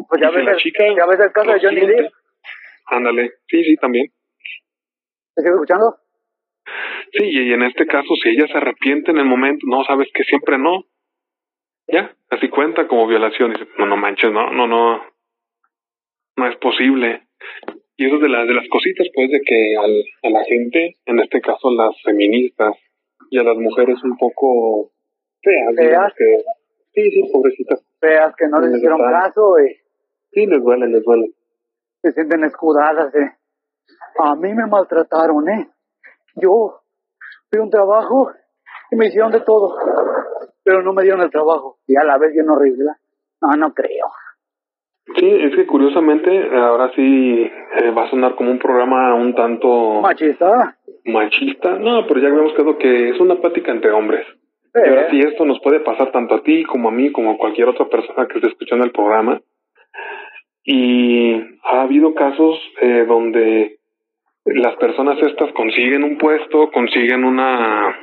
Pues 0.08 0.22
ya 0.22 0.30
si 0.30 0.36
ves, 0.38 0.46
la 0.46 0.51
el, 0.51 0.58
chica 0.58 0.84
ya 0.96 1.06
ves 1.06 1.20
el 1.20 1.32
caso 1.32 1.51
de 1.51 1.60
Johnny 1.60 1.86
Depp. 1.86 2.12
Ándale, 2.88 3.32
sí, 3.48 3.63
sí, 3.63 3.75
también. 3.75 4.08
¿Te 5.36 5.44
sigo 5.44 5.56
escuchando? 5.56 5.96
Sí, 7.13 7.25
y 7.25 7.54
en 7.54 7.63
este 7.63 7.86
caso, 7.86 8.08
si 8.22 8.30
ella 8.30 8.48
se 8.48 8.58
arrepiente 8.58 9.12
en 9.12 9.18
el 9.18 9.25
momento, 9.25 9.66
no, 9.68 9.84
sabes 9.84 10.10
que 10.13 10.24
siempre 10.24 10.58
no. 10.58 10.86
Ya, 11.88 12.16
así 12.30 12.50
cuenta 12.50 12.88
como 12.88 13.08
violación. 13.08 13.54
Dice, 13.54 13.68
no, 13.78 13.86
no 13.86 13.98
manches, 13.98 14.32
no, 14.32 14.51
no, 14.51 14.68
no. 14.68 15.04
No 16.38 16.48
es 16.48 16.56
posible. 16.58 17.24
Y 17.98 18.06
eso 18.06 18.16
es 18.16 18.22
de, 18.22 18.30
las 18.30 18.48
de 18.48 18.54
las 18.54 18.68
cositas, 18.70 19.08
pues, 19.13 19.30
de 19.30 19.42
que 19.42 19.75
al, 19.75 20.04
a 20.24 20.30
la 20.30 20.46
gente, 20.46 20.96
en 21.06 21.20
este 21.20 21.42
caso 21.42 21.70
las 21.72 22.01
feministas 22.04 22.75
y 23.30 23.39
a 23.39 23.44
las 23.44 23.58
mujeres 23.58 23.98
un 24.04 24.18
poco 24.18 24.92
feas. 25.42 25.75
¿Feas? 25.75 25.88
digamos 25.89 26.13
que- 26.18 26.59
sí, 26.93 27.12
sí, 27.12 27.29
pobrecitas. 27.31 27.84
Feas 28.00 28.36
que 28.36 28.48
no 28.48 28.60
les 28.60 28.69
Les 28.72 28.77
hicieron 28.77 29.00
están- 29.00 29.22
caso 29.22 29.55
y 29.60 29.75
Sí, 30.31 30.46
les 30.46 30.62
duele, 30.63 30.88
les 30.88 31.03
duele. 31.03 31.31
se 32.01 32.12
sienten 32.13 32.43
escudadas, 32.43 33.13
eh. 33.15 33.31
A 34.19 34.36
mí 34.36 34.53
me 34.53 34.65
maltrataron, 34.67 35.50
eh. 35.50 35.69
Yo 36.36 36.81
fui 37.50 37.60
un 37.60 37.69
trabajo 37.69 38.31
y 38.91 38.96
me 38.96 39.08
hicieron 39.08 39.31
de 39.31 39.41
todo, 39.41 39.75
pero 40.63 40.81
no 40.84 40.93
me 40.93 41.03
dieron 41.03 41.22
el 41.22 41.31
trabajo. 41.31 41.77
Y 41.88 41.96
a 41.98 42.03
la 42.03 42.17
vez 42.17 42.31
bien 42.34 42.50
horrible. 42.50 42.91
No, 43.41 43.55
no 43.55 43.74
creo. 43.74 44.05
Sí, 45.17 45.27
es 45.27 45.55
que 45.55 45.65
curiosamente 45.65 46.29
ahora 46.55 46.91
sí 46.96 47.41
eh, 47.81 47.91
va 47.91 48.03
a 48.05 48.10
sonar 48.12 48.36
como 48.36 48.51
un 48.51 48.60
programa 48.60 49.15
un 49.15 49.34
tanto 49.34 50.01
Machista. 50.01 50.77
machista. 51.05 51.79
No, 51.79 52.05
pero 52.08 52.19
ya 52.19 52.27
habíamos 52.27 52.53
quedado 52.53 52.77
que 52.77 53.10
es 53.10 53.19
una 53.19 53.36
plática 53.41 53.72
entre 53.72 53.91
hombres. 53.91 54.25
Eh, 54.79 54.88
Y 54.88 54.89
ahora 54.89 55.09
sí, 55.09 55.19
esto 55.19 55.45
nos 55.45 55.59
puede 55.62 55.79
pasar 55.81 56.12
tanto 56.12 56.36
a 56.36 56.43
ti 56.43 56.63
como 56.63 56.89
a 56.89 56.91
mí, 56.91 57.12
como 57.12 57.31
a 57.31 57.38
cualquier 57.38 57.67
otra 57.69 57.88
persona 57.88 58.27
que 58.27 58.36
esté 58.38 58.50
escuchando 58.50 58.86
el 58.86 58.91
programa. 58.91 59.41
Y 60.63 61.33
ha 61.63 61.81
habido 61.81 62.13
casos 62.13 62.59
eh, 62.81 63.05
donde 63.07 63.77
las 64.45 64.75
personas 64.77 65.17
estas 65.21 65.51
consiguen 65.53 66.03
un 66.03 66.17
puesto, 66.17 66.71
consiguen 66.71 67.24
una, 67.24 67.95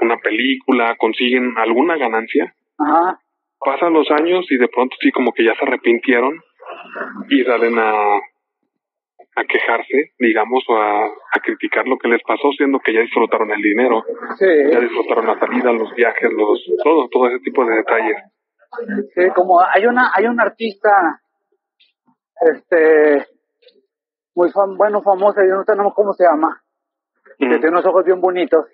una 0.00 0.16
película, 0.18 0.96
consiguen 0.96 1.54
alguna 1.56 1.96
ganancia. 1.96 2.54
Ajá. 2.78 3.18
Pasan 3.64 3.92
los 3.92 4.10
años 4.10 4.44
y 4.50 4.56
de 4.56 4.68
pronto 4.68 4.96
sí 5.00 5.10
como 5.12 5.32
que 5.32 5.44
ya 5.44 5.54
se 5.54 5.64
arrepintieron 5.64 6.40
y 7.28 7.44
salen 7.44 7.78
a, 7.78 8.18
a 9.34 9.44
quejarse, 9.44 10.12
digamos, 10.18 10.62
o 10.68 10.76
a, 10.76 11.06
a 11.06 11.40
criticar 11.42 11.86
lo 11.86 11.96
que 11.98 12.08
les 12.08 12.22
pasó, 12.22 12.50
siendo 12.56 12.78
que 12.80 12.92
ya 12.92 13.00
disfrutaron 13.00 13.50
el 13.50 13.62
dinero, 13.62 14.04
Sí. 14.38 14.46
ya 14.70 14.80
disfrutaron 14.80 15.26
la 15.26 15.38
salida, 15.38 15.72
los 15.72 15.92
viajes, 15.94 16.30
los 16.32 16.62
todo, 16.84 17.08
todo 17.08 17.28
ese 17.28 17.38
tipo 17.40 17.64
de 17.64 17.76
detalles. 17.76 18.16
Sí, 19.14 19.22
como 19.34 19.60
hay 19.60 19.86
una, 19.86 20.10
hay 20.14 20.26
un 20.26 20.40
artista, 20.40 21.20
este, 22.40 23.26
muy 24.34 24.50
fam 24.50 24.76
bueno, 24.76 25.02
famosa, 25.02 25.42
yo 25.46 25.54
no 25.56 25.64
tenemos 25.64 25.94
cómo 25.94 26.12
se 26.14 26.24
llama, 26.24 26.62
que 27.38 27.46
Mm. 27.46 27.50
tiene 27.60 27.68
unos 27.68 27.86
ojos 27.86 28.04
bien 28.04 28.20
bonitos, 28.20 28.66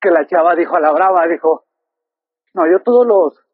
que 0.00 0.10
la 0.10 0.26
chava 0.26 0.54
dijo 0.54 0.76
a 0.76 0.80
la 0.80 0.92
brava, 0.92 1.26
dijo, 1.26 1.64
no, 2.54 2.66
yo 2.70 2.80
todos 2.80 3.06
los 3.06 3.46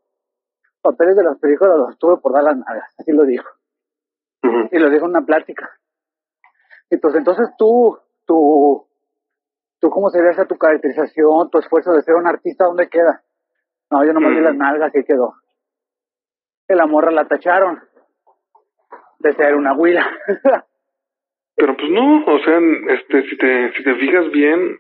papeles 0.83 1.17
de 1.17 1.25
las 1.25 1.39
películas 1.39 1.77
los 1.79 1.99
tuve 1.99 2.17
por 2.19 2.33
dar 2.33 2.43
las 2.45 2.57
nalgas, 2.57 2.95
así 2.99 3.13
lo 3.13 3.25
dijo, 3.25 3.49
y 4.73 4.79
lo 4.79 4.91
dijo 4.91 5.05
en 5.05 5.11
una 5.11 5.23
plática. 5.27 5.71
Y 6.91 6.97
pues 6.97 7.15
entonces 7.15 7.49
tú, 7.57 7.99
tú, 8.27 8.87
tú 9.81 9.91
cómo 9.91 10.11
sería 10.11 10.31
esa 10.31 10.47
tu 10.47 10.57
caracterización, 10.59 11.51
tu 11.51 11.59
esfuerzo 11.59 11.93
de 11.93 12.03
ser 12.03 12.15
un 12.17 12.27
artista, 12.27 12.65
¿dónde 12.65 12.89
queda? 12.89 13.23
No, 13.91 14.05
yo 14.05 14.13
nomás 14.13 14.31
di 14.33 14.37
Ujú. 14.39 14.45
las 14.47 14.57
nalgas 14.57 14.95
y 14.95 15.05
quedó. 15.05 15.35
Que 16.69 16.75
la 16.75 16.87
morra 16.87 17.11
la 17.11 17.27
tacharon 17.27 17.81
de 19.21 19.33
ser 19.35 19.55
una 19.55 19.75
huila. 19.75 20.07
Pero 21.57 21.77
pues 21.77 21.91
no, 21.91 22.25
o 22.25 22.39
sea, 22.39 22.59
este, 22.89 23.29
si 23.29 23.37
te, 23.37 23.73
si 23.75 23.85
te 23.85 23.95
fijas 23.97 24.31
bien, 24.31 24.79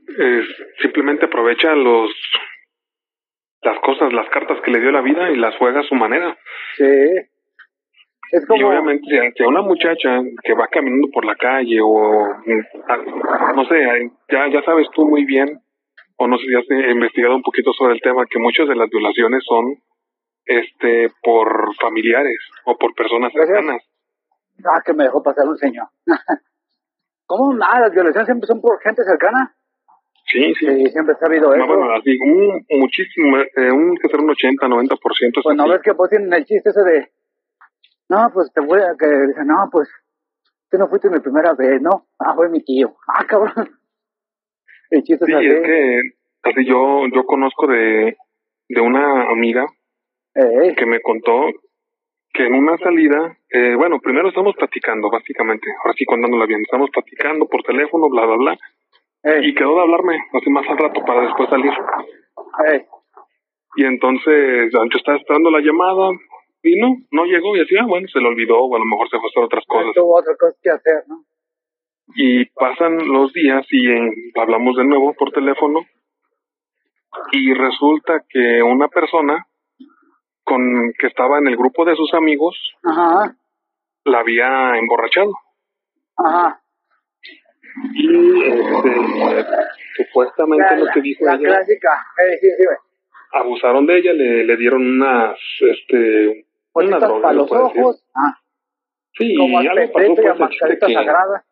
simplemente 0.80 1.26
aprovecha 1.26 1.74
los, 1.74 2.10
las 3.62 3.78
cosas, 3.80 4.12
las 4.14 4.28
cartas 4.30 4.60
que 4.64 4.70
le 4.70 4.80
dio 4.80 4.90
la 4.90 5.02
vida 5.02 5.30
y 5.30 5.36
las 5.36 5.56
juega 5.58 5.80
a 5.80 5.84
su 5.84 5.94
manera. 5.94 6.36
sí. 6.76 6.86
Es 8.32 8.44
Y 8.48 8.62
obviamente 8.62 9.06
si 9.36 9.42
a- 9.42 9.48
una 9.48 9.62
muchacha 9.62 10.20
que 10.44 10.54
va 10.54 10.68
caminando 10.68 11.08
por 11.12 11.24
la 11.24 11.34
calle 11.36 11.78
o 11.82 12.26
mm, 12.46 13.56
no 13.56 13.64
sé, 13.66 14.10
ya 14.28 14.48
ya 14.52 14.62
sabes 14.62 14.86
tú 14.94 15.06
muy 15.06 15.24
bien 15.24 15.60
o 16.16 16.26
no 16.28 16.36
sé 16.38 16.44
si 16.46 16.54
has 16.54 16.70
eh, 16.70 16.90
investigado 16.92 17.34
un 17.34 17.42
poquito 17.42 17.72
sobre 17.72 17.94
el 17.94 18.00
tema 18.00 18.24
que 18.30 18.38
muchas 18.38 18.68
de 18.68 18.76
las 18.76 18.88
violaciones 18.90 19.42
son 19.44 19.74
este 20.46 21.10
por 21.22 21.74
familiares 21.80 22.38
o 22.64 22.76
por 22.76 22.94
personas 22.94 23.32
cercanas. 23.32 23.82
ah, 24.64 24.82
que 24.84 24.92
me 24.94 25.04
dejó 25.04 25.22
pasar 25.22 25.46
un 25.48 25.56
señor. 25.56 25.86
¿Cómo? 27.26 27.54
Nada, 27.54 27.80
las 27.80 27.92
violaciones 27.92 28.26
siempre 28.26 28.46
son 28.46 28.60
por 28.60 28.80
gente 28.82 29.02
cercana. 29.04 29.54
Sí, 30.26 30.52
sí. 30.58 30.66
Sí, 30.66 30.86
siempre 30.90 31.14
ha 31.20 31.26
habido 31.26 31.48
No, 31.56 31.64
eso. 31.64 31.66
bueno, 31.66 31.92
así 31.94 32.16
un 32.20 32.64
muchísimo, 32.78 33.38
eh, 33.38 33.70
un 33.72 33.96
que 33.96 34.08
ser 34.08 34.20
un 34.20 34.30
80, 34.30 34.66
90% 34.68 35.38
es 35.38 35.42
Pues 35.42 35.56
no 35.56 35.68
ves 35.68 35.80
que 35.82 35.94
pues 35.94 36.10
tienen 36.10 36.32
el 36.32 36.44
chiste 36.44 36.70
ese 36.70 36.82
de, 36.82 37.08
no, 38.10 38.30
pues 38.34 38.52
te 38.52 38.60
voy 38.60 38.80
a, 38.80 38.94
que 38.98 39.06
dice, 39.06 39.44
no, 39.44 39.68
pues, 39.70 39.88
que 40.70 40.78
no 40.78 40.88
fuiste 40.88 41.08
mi 41.08 41.20
primera 41.20 41.54
vez, 41.54 41.80
¿no? 41.80 42.06
Ah, 42.18 42.34
fue 42.34 42.48
mi 42.50 42.62
tío. 42.62 42.94
Ah, 43.06 43.24
cabrón. 43.24 43.54
El 44.90 45.02
chiste 45.04 45.24
Sí, 45.24 45.32
es 45.32 45.62
que 45.62 46.00
así 46.42 46.64
yo 46.66 47.06
yo 47.14 47.24
conozco 47.24 47.68
de 47.68 48.16
de 48.68 48.80
una 48.80 49.30
amiga 49.30 49.64
Eh, 50.34 50.74
que 50.76 50.86
me 50.86 51.00
contó 51.00 51.50
que 52.32 52.46
en 52.46 52.54
una 52.54 52.76
salida, 52.78 53.36
eh, 53.50 53.74
bueno, 53.76 53.98
primero 54.00 54.28
estamos 54.28 54.54
platicando, 54.54 55.10
básicamente, 55.10 55.66
ahora 55.78 55.94
sí 55.98 56.04
contándola 56.04 56.46
bien, 56.46 56.60
estamos 56.62 56.88
platicando 56.90 57.46
por 57.46 57.62
teléfono, 57.64 58.08
bla, 58.08 58.24
bla, 58.26 58.36
bla, 58.36 58.58
eh, 59.24 59.40
y 59.42 59.54
quedó 59.54 59.74
de 59.74 59.82
hablarme 59.82 60.16
así 60.32 60.48
más 60.50 60.64
al 60.68 60.78
rato 60.78 61.04
para 61.04 61.22
después 61.22 61.48
salir. 61.50 61.72
Y 63.76 63.84
entonces 63.84 64.70
yo 64.72 64.96
estaba 64.96 65.18
esperando 65.18 65.50
la 65.50 65.60
llamada 65.60 66.10
y 66.62 66.76
no, 66.80 66.96
no 67.10 67.24
llegó 67.24 67.56
y 67.56 67.60
así, 67.60 67.74
ah, 67.80 67.86
bueno, 67.86 68.06
se 68.08 68.20
le 68.20 68.28
olvidó 68.28 68.58
o 68.58 68.76
a 68.76 68.78
lo 68.78 68.84
mejor 68.84 69.08
se 69.08 69.16
fue 69.18 69.26
a 69.26 69.30
hacer 69.30 69.44
otras 69.44 69.64
cosas. 69.66 69.92
Tuvo 69.94 70.18
otra 70.18 70.34
cosa 70.38 70.56
que 70.62 70.70
hacer, 70.70 71.04
¿no? 71.08 71.24
Y 72.14 72.44
pasan 72.46 72.98
los 73.08 73.32
días 73.32 73.64
y 73.70 73.86
hablamos 74.38 74.76
de 74.76 74.84
nuevo 74.84 75.14
por 75.14 75.30
teléfono 75.30 75.80
y 77.32 77.54
resulta 77.54 78.24
que 78.28 78.62
una 78.62 78.88
persona 78.88 79.46
con 80.44 80.92
que 80.98 81.06
estaba 81.06 81.38
en 81.38 81.46
el 81.48 81.56
grupo 81.56 81.84
de 81.84 81.94
sus 81.94 82.12
amigos 82.14 82.56
Ajá, 82.82 83.36
la 84.04 84.18
había 84.20 84.76
emborrachado. 84.78 85.32
ajá. 86.16 86.60
Y 87.94 88.42
este, 88.42 89.56
supuestamente 89.96 90.66
La, 90.74 90.76
lo 90.78 90.86
que 90.92 91.00
dijo 91.00 91.24
la 91.24 91.34
ella, 91.34 91.46
clásica. 91.48 92.04
Eh, 92.18 92.36
sí, 92.40 92.48
sí, 92.58 92.64
abusaron 93.32 93.86
de 93.86 93.98
ella, 93.98 94.12
le, 94.12 94.44
le 94.44 94.56
dieron 94.56 94.82
unas, 94.82 95.38
este, 95.60 96.46
una 96.74 96.98
Bolitas 96.98 97.00
droga, 97.08 97.22
para 97.22 97.34
los 97.34 97.50
decir. 97.50 97.80
ojos. 97.82 98.04
Ah, 98.14 98.36
Sí, 99.18 99.34
como 99.36 99.60
y 99.62 99.66
algo 99.66 99.92
pasó 99.92 99.92
pues, 99.92 100.06
el 100.08 100.14
chiste 100.16 100.34
mascarita 100.38 100.86
que, 100.86 100.94
sagrada. 100.94 101.44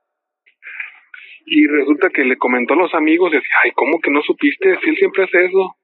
y 1.47 1.67
resulta 1.67 2.11
que 2.11 2.25
le 2.25 2.37
comentó 2.39 2.75
a 2.75 2.77
los 2.77 2.95
amigos 2.95 3.33
y 3.33 3.37
decía, 3.37 3.57
ay, 3.65 3.73
¿cómo 3.75 3.99
que 4.01 4.11
no 4.11 4.23
supiste? 4.23 4.79
Si 4.83 4.91
él 4.91 4.97
siempre 4.97 5.25
hace 5.25 5.45
eso. 5.47 5.75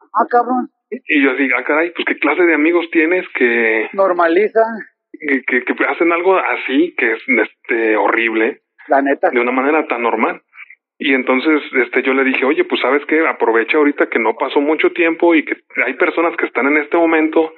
Ah, 0.00 0.26
cabrón. 0.30 0.70
Y 0.90 1.22
yo 1.22 1.32
así, 1.32 1.48
ah, 1.56 1.64
caray, 1.64 1.92
pues 1.92 2.04
qué 2.06 2.18
clase 2.18 2.42
de 2.42 2.54
amigos 2.54 2.86
tienes 2.90 3.26
que, 3.34 3.88
Normalizan, 3.92 4.64
que, 5.12 5.42
que, 5.42 5.64
que 5.64 5.84
hacen 5.84 6.12
algo 6.12 6.36
así, 6.36 6.94
que 6.96 7.12
es 7.12 7.22
este 7.28 7.96
horrible, 7.96 8.62
la 8.88 9.00
neta. 9.02 9.30
de 9.30 9.40
una 9.40 9.52
manera 9.52 9.86
tan 9.86 10.02
normal. 10.02 10.42
Y 11.04 11.14
entonces 11.14 11.60
este 11.84 12.02
yo 12.02 12.12
le 12.14 12.22
dije, 12.22 12.44
oye, 12.44 12.64
pues 12.64 12.80
sabes 12.80 13.02
qué, 13.06 13.26
aprovecha 13.26 13.76
ahorita 13.76 14.06
que 14.06 14.20
no 14.20 14.34
pasó 14.38 14.60
mucho 14.60 14.90
tiempo 14.92 15.34
y 15.34 15.44
que 15.44 15.56
hay 15.84 15.94
personas 15.94 16.36
que 16.36 16.46
están 16.46 16.66
en 16.66 16.76
este 16.76 16.96
momento 16.96 17.52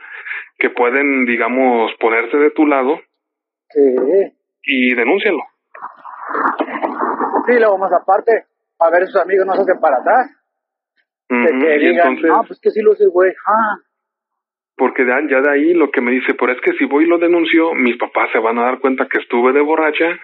que 0.58 0.70
pueden, 0.70 1.26
digamos, 1.26 1.92
ponerse 2.00 2.38
de 2.38 2.50
tu 2.52 2.66
lado 2.66 3.00
Sí. 3.68 3.80
y 4.62 4.94
denúncialo. 4.94 5.42
Sí, 7.46 7.52
luego 7.58 7.76
más 7.78 7.92
aparte, 7.92 8.44
a 8.78 8.90
ver 8.90 9.06
sus 9.06 9.20
amigos 9.20 9.46
no 9.46 9.54
se 9.56 9.62
hacen 9.62 9.80
para 9.80 9.98
atrás. 9.98 10.30
Que 11.28 11.78
digan, 11.78 12.08
entonces, 12.08 12.30
no, 12.30 12.44
pues 12.46 12.60
que 12.60 12.70
sí 12.70 12.80
lo 12.80 12.92
hace, 12.92 13.06
güey. 13.06 13.32
Ah, 13.46 13.76
porque 14.76 15.04
de- 15.04 15.28
ya 15.28 15.40
de 15.40 15.50
ahí 15.50 15.74
lo 15.74 15.90
que 15.90 16.00
me 16.00 16.12
dice, 16.12 16.34
pero 16.34 16.52
es 16.52 16.60
que 16.62 16.72
si 16.74 16.84
voy 16.86 17.04
y 17.04 17.08
lo 17.08 17.18
denuncio, 17.18 17.74
mis 17.74 17.96
papás 17.98 18.30
se 18.32 18.38
van 18.38 18.58
a 18.58 18.62
dar 18.64 18.78
cuenta 18.80 19.06
que 19.08 19.18
estuve 19.18 19.52
de 19.52 19.60
borracha 19.60 20.18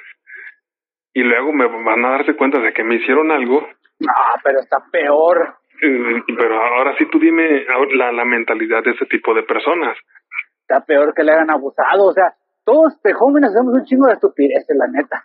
y 1.12 1.22
luego 1.22 1.52
me 1.52 1.66
van 1.66 2.04
a 2.04 2.10
darse 2.10 2.36
cuenta 2.36 2.58
de 2.60 2.72
que 2.72 2.84
me 2.84 2.96
hicieron 2.96 3.30
algo. 3.30 3.60
no, 4.00 4.12
pero 4.44 4.60
está 4.60 4.78
peor. 4.90 5.56
Eh, 5.82 6.22
Pero 6.36 6.62
ahora 6.62 6.94
sí 6.98 7.06
tú 7.10 7.18
dime 7.18 7.64
la, 7.94 8.12
la 8.12 8.24
mentalidad 8.24 8.82
de 8.84 8.90
ese 8.90 9.06
tipo 9.06 9.32
de 9.34 9.42
personas. 9.44 9.96
Está 10.60 10.84
peor 10.84 11.14
que 11.14 11.24
le 11.24 11.32
hayan 11.32 11.50
abusado. 11.50 12.06
O 12.06 12.12
sea, 12.12 12.34
todos 12.64 13.00
de 13.02 13.12
jóvenes 13.14 13.50
hacemos 13.50 13.74
un 13.74 13.84
chingo 13.84 14.06
de 14.06 14.12
estupideces, 14.12 14.76
la 14.76 14.86
neta. 14.88 15.24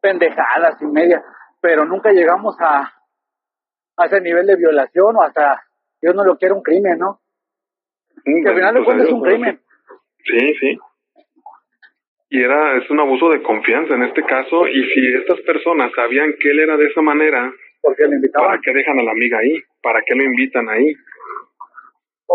Pendejadas 0.00 0.80
y 0.82 0.86
media. 0.86 1.22
Pero 1.60 1.84
nunca 1.86 2.12
llegamos 2.12 2.54
a, 2.60 2.92
a 3.96 4.04
ese 4.04 4.20
nivel 4.20 4.46
de 4.46 4.56
violación 4.56 5.16
o 5.16 5.22
hasta, 5.22 5.62
Dios 6.00 6.14
no 6.14 6.22
lo 6.24 6.36
quiere, 6.36 6.54
un 6.54 6.62
crimen, 6.62 6.98
¿no? 6.98 7.20
Que 8.24 8.48
al 8.48 8.54
final 8.54 8.74
de 8.74 8.80
sea 8.80 8.84
cuentas 8.84 9.06
es 9.08 9.12
un 9.12 9.22
crimen. 9.22 9.60
Sí, 10.24 10.54
sí. 10.60 10.78
Y 12.30 12.42
era, 12.42 12.76
es 12.76 12.90
un 12.90 13.00
abuso 13.00 13.30
de 13.30 13.42
confianza 13.42 13.94
en 13.94 14.02
este 14.02 14.22
caso, 14.22 14.68
y 14.68 14.82
si 14.92 15.00
estas 15.14 15.40
personas 15.42 15.90
sabían 15.94 16.34
que 16.40 16.50
él 16.50 16.58
era 16.60 16.76
de 16.76 16.86
esa 16.86 17.00
manera, 17.00 17.52
Porque 17.80 18.02
le 18.02 18.08
¿para 18.08 18.16
invitaban. 18.16 18.60
qué 18.62 18.72
dejan 18.74 18.98
a 18.98 19.02
la 19.02 19.12
amiga 19.12 19.38
ahí? 19.38 19.62
¿Para 19.82 20.02
qué 20.06 20.14
lo 20.14 20.24
invitan 20.24 20.68
ahí? 20.68 20.94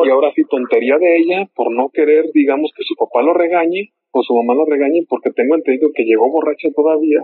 Y 0.05 0.09
ahora 0.09 0.31
sí, 0.35 0.41
tontería 0.49 0.97
de 0.97 1.17
ella 1.17 1.47
por 1.55 1.71
no 1.71 1.89
querer, 1.93 2.25
digamos, 2.33 2.71
que 2.75 2.83
su 2.83 2.95
papá 2.95 3.21
lo 3.21 3.33
regañe 3.33 3.91
o 4.11 4.23
su 4.23 4.33
mamá 4.35 4.55
lo 4.55 4.65
regañe, 4.65 5.05
porque 5.07 5.29
tengo 5.31 5.55
entendido 5.55 5.91
que 5.93 6.03
llegó 6.03 6.29
borracha 6.31 6.69
todavía 6.75 7.21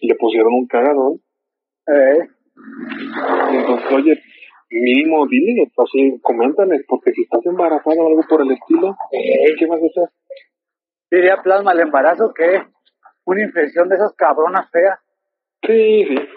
y 0.00 0.06
le 0.08 0.14
pusieron 0.14 0.52
un 0.54 0.66
cagadón. 0.68 1.20
Eh, 1.88 2.28
entonces, 3.52 3.92
oye, 3.92 4.20
mínimo 4.70 5.26
dile, 5.26 5.66
así, 5.76 6.20
coméntales, 6.22 6.84
porque 6.86 7.10
si 7.12 7.22
estás 7.22 7.44
embarazada 7.46 8.02
o 8.02 8.06
algo 8.06 8.22
por 8.28 8.42
el 8.42 8.52
estilo, 8.52 8.96
¿qué 9.58 9.66
vas 9.66 9.82
a 9.82 9.86
hacer? 9.86 10.08
Diría 11.14 11.42
plasma 11.42 11.72
el 11.72 11.80
embarazo 11.80 12.32
que 12.34 12.62
una 13.24 13.42
infección 13.42 13.88
de 13.88 13.96
esas 13.96 14.14
cabronas 14.16 14.70
feas. 14.70 14.98
Sí, 15.66 16.06
sí. 16.08 16.28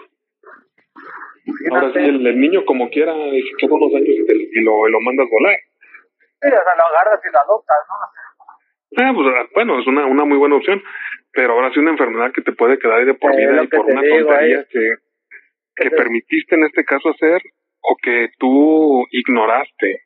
Ahora 1.70 1.92
sí, 1.92 1.98
el, 1.98 2.26
el 2.26 2.38
niño 2.40 2.64
como 2.64 2.88
quiera, 2.90 3.14
y 3.16 3.42
se 3.42 3.56
queda 3.58 3.74
unos 3.74 3.94
años 3.94 4.08
y, 4.08 4.26
te- 4.26 4.34
y 4.36 4.60
lo, 4.62 4.86
y 4.86 4.92
lo 4.92 5.00
mandas 5.00 5.26
volar. 5.30 5.56
Sí, 6.40 6.48
o 6.48 6.62
sea, 6.64 6.76
lo 6.76 6.84
agarras 6.84 7.20
y 7.24 7.32
lo 7.32 7.40
adoptas, 7.40 7.76
¿no? 7.88 9.04
Ah, 9.04 9.12
pues, 9.14 9.26
ah, 9.34 9.46
bueno, 9.54 9.80
es 9.80 9.86
una, 9.86 10.06
una 10.06 10.24
muy 10.24 10.38
buena 10.38 10.56
opción, 10.56 10.82
pero 11.32 11.54
ahora 11.54 11.72
sí 11.72 11.80
una 11.80 11.90
enfermedad 11.92 12.32
que 12.32 12.42
te 12.42 12.52
puede 12.52 12.78
quedar 12.78 13.00
ahí 13.00 13.06
de 13.06 13.14
por 13.14 13.32
Eh, 13.32 13.36
vida 13.36 13.62
y 13.62 13.66
por 13.68 13.86
una 13.86 14.00
digo, 14.02 14.28
tontería 14.28 14.58
ahí. 14.58 14.64
que, 14.70 14.80
que 14.80 15.84
Que 15.84 15.90
te- 15.90 15.96
permitiste 15.96 16.54
en 16.54 16.64
este 16.64 16.84
caso 16.84 17.08
hacer 17.10 17.42
o 17.80 17.96
que 18.02 18.28
tú 18.38 19.04
ignoraste. 19.10 20.02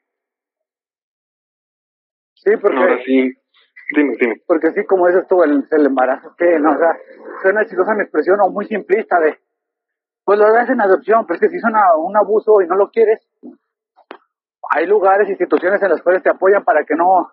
Sí, 2.35 2.51
porque, 2.61 2.77
Ahora 2.79 2.99
sí, 3.05 3.33
dime, 3.95 4.17
dime. 4.21 4.43
porque 4.47 4.71
sí, 4.73 4.85
como 4.87 5.07
dices 5.09 5.27
tú, 5.29 5.43
el, 5.43 5.65
el 5.71 5.87
embarazo, 5.87 6.35
que 6.37 6.59
no, 6.59 6.73
o 6.73 6.79
sea, 6.79 6.97
suena 7.43 7.65
chistosa 7.67 7.95
mi 7.95 8.03
expresión 8.03 8.39
o 8.43 8.51
muy 8.51 8.67
simplista 8.67 9.19
de, 9.21 9.39
pues 10.25 10.39
lo 10.39 10.53
das 10.53 10.69
en 10.71 10.81
adopción, 10.81 11.27
pero 11.27 11.35
es 11.37 11.41
que 11.41 11.49
si 11.49 11.57
es 11.57 11.65
una- 11.65 11.97
un 11.97 12.17
abuso 12.17 12.61
y 12.63 12.67
no 12.67 12.77
lo 12.77 12.91
quieres, 12.91 13.21
hay 14.71 14.87
lugares, 14.87 15.29
instituciones 15.29 15.83
en 15.83 15.91
las 15.91 16.03
cuales 16.03 16.23
te 16.23 16.31
apoyan 16.31 16.65
para 16.65 16.85
que 16.85 16.95
no, 16.95 17.31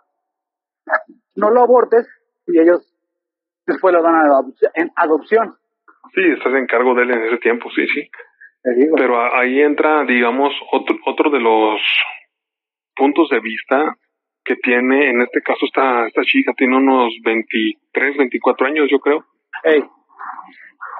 no 1.35 1.49
lo 1.51 1.61
abortes 1.61 2.07
y 2.47 2.59
ellos 2.59 2.93
después 3.65 3.93
lo 3.93 4.01
dan 4.01 4.15
a 4.15 4.41
en 4.73 4.91
adopción. 4.95 5.55
Sí, 6.15 6.21
estás 6.35 6.53
en 6.53 6.65
cargo 6.65 6.95
de 6.95 7.03
él 7.03 7.11
en 7.11 7.23
ese 7.25 7.37
tiempo, 7.37 7.69
sí, 7.75 7.85
sí. 7.87 8.09
Pero 8.95 9.21
ahí 9.35 9.61
entra, 9.61 10.03
digamos, 10.05 10.51
otro, 10.71 10.95
otro 11.05 11.29
de 11.29 11.39
los 11.39 11.79
puntos 12.95 13.29
de 13.29 13.39
vista 13.39 13.95
que 14.43 14.55
tiene, 14.55 15.09
en 15.09 15.21
este 15.21 15.41
caso 15.41 15.65
esta, 15.65 16.07
esta 16.07 16.21
chica 16.23 16.53
tiene 16.57 16.77
unos 16.77 17.13
23, 17.23 18.17
24 18.17 18.67
años, 18.67 18.87
yo 18.89 18.99
creo. 18.99 19.25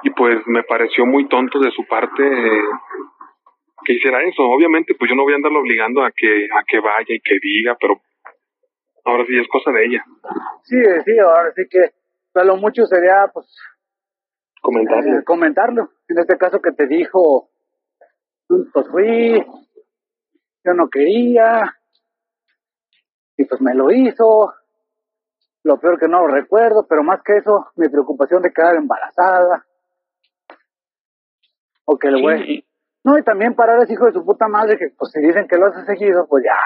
Y 0.02 0.10
pues 0.10 0.38
me 0.46 0.62
pareció 0.62 1.04
muy 1.06 1.28
tonto 1.28 1.58
de 1.58 1.70
su 1.72 1.84
parte 1.86 2.22
eh, 2.22 2.62
que 3.84 3.94
hiciera 3.94 4.22
eso. 4.22 4.42
Obviamente, 4.42 4.94
pues 4.94 5.10
yo 5.10 5.16
no 5.16 5.22
voy 5.24 5.32
a 5.32 5.36
andarlo 5.36 5.60
obligando 5.60 6.02
a 6.04 6.10
que 6.14 6.46
a 6.46 6.62
que 6.66 6.78
vaya 6.80 7.06
y 7.14 7.20
que 7.20 7.38
diga, 7.42 7.76
pero 7.80 8.00
ahora 9.04 9.24
sí 9.26 9.36
es 9.36 9.48
cosa 9.48 9.72
de 9.72 9.84
ella. 9.86 10.04
sí, 10.64 10.76
sí, 11.04 11.18
ahora 11.18 11.52
sí 11.54 11.62
que 11.70 11.90
a 12.34 12.44
lo 12.44 12.56
mucho 12.56 12.84
sería, 12.86 13.26
pues, 13.32 13.46
Comentarle. 14.62 15.18
eh, 15.18 15.24
comentarlo. 15.24 15.90
En 16.08 16.18
este 16.18 16.36
caso 16.38 16.60
que 16.60 16.72
te 16.72 16.86
dijo, 16.86 17.48
pues 18.46 18.88
fui, 18.90 19.44
yo 20.64 20.74
no 20.74 20.88
quería, 20.88 21.76
y 23.40 23.44
pues 23.46 23.60
me 23.60 23.74
lo 23.74 23.90
hizo. 23.90 24.52
Lo 25.62 25.78
peor 25.78 25.98
que 25.98 26.08
no 26.08 26.20
lo 26.26 26.28
recuerdo, 26.28 26.86
pero 26.88 27.02
más 27.02 27.22
que 27.22 27.36
eso, 27.36 27.66
mi 27.76 27.88
preocupación 27.88 28.42
de 28.42 28.52
quedar 28.52 28.76
embarazada. 28.76 29.64
O 31.84 31.96
que 31.98 32.08
el 32.08 32.20
güey. 32.22 32.44
Sí, 32.46 32.64
No, 33.04 33.18
y 33.18 33.22
también 33.22 33.54
parar 33.54 33.82
ese 33.82 33.94
hijo 33.94 34.06
de 34.06 34.12
su 34.12 34.24
puta 34.24 34.46
madre 34.48 34.78
que, 34.78 34.88
pues, 34.96 35.10
si 35.12 35.20
dicen 35.20 35.46
que 35.48 35.56
lo 35.58 35.66
hace 35.66 35.84
seguido, 35.86 36.26
pues 36.28 36.44
ya. 36.44 36.56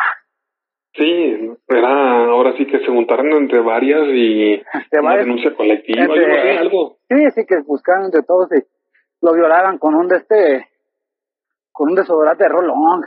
sí, 0.97 1.57
era 1.69 2.25
ahora 2.27 2.53
sí 2.57 2.67
que 2.67 2.79
se 2.79 2.87
juntaron 2.87 3.27
entre 3.33 3.61
varias 3.61 4.03
y 4.09 4.63
una 4.93 5.03
varias- 5.03 5.27
denuncia 5.27 5.55
colectiva, 5.57 6.03
entre- 6.03 6.21
yo 6.23 6.29
no 6.29 6.35
sé, 6.35 6.59
algo. 6.59 6.97
Sí, 7.09 7.31
sí, 7.35 7.47
que 7.47 7.61
buscaran 7.67 8.05
entre 8.07 8.23
todos 8.23 8.49
y 8.53 8.63
lo 9.23 9.33
violaran 9.33 9.79
con 9.79 9.95
un 9.95 10.07
de 10.09 10.17
este. 10.19 10.69
con 11.73 11.89
un 11.91 11.95
desodorante 11.97 12.45
de 12.45 12.49
Rolón. 12.51 13.05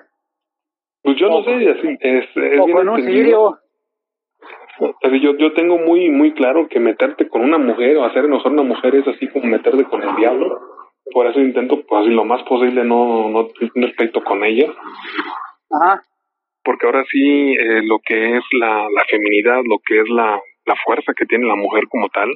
Pues 1.08 1.20
yo 1.20 1.30
no 1.30 1.42
sé, 1.42 1.52
así 1.52 1.98
es, 2.02 2.26
es 2.36 2.66
bien 2.66 2.80
entendido. 2.80 3.58
Pero 5.02 5.16
yo, 5.16 5.38
yo 5.38 5.54
tengo 5.54 5.78
muy 5.78 6.10
muy 6.10 6.34
claro 6.34 6.68
que 6.68 6.82
meterte 6.82 7.30
con 7.30 7.46
una 7.46 7.58
mujer 7.58 7.96
o 7.96 8.04
hacer 8.04 8.26
enojar 8.26 8.48
a 8.48 8.56
una 8.56 8.64
mujer 8.64 8.94
es 8.94 9.08
así 9.08 9.30
como 9.30 9.46
meterte 9.46 9.86
con 9.86 10.04
el 10.04 10.14
diablo. 10.18 10.60
Por 11.14 11.28
eso 11.28 11.40
intento, 11.40 11.82
pues 11.88 12.08
lo 12.08 12.26
más 12.26 12.44
posible 12.44 12.84
no, 12.84 13.30
no 13.30 13.48
tener 13.74 13.96
pleito 13.96 14.22
con 14.22 14.44
ella. 14.44 14.70
Ajá. 15.72 16.02
Porque 16.62 16.86
ahora 16.86 17.06
sí, 17.10 17.54
eh, 17.54 17.84
lo 17.84 18.00
que 18.06 18.36
es 18.36 18.44
la, 18.60 18.90
la 18.94 19.06
feminidad, 19.10 19.62
lo 19.64 19.78
que 19.86 20.02
es 20.02 20.10
la, 20.10 20.38
la 20.66 20.76
fuerza 20.84 21.14
que 21.18 21.26
tiene 21.26 21.48
la 21.48 21.56
mujer 21.56 21.86
como 21.88 22.10
tal, 22.10 22.30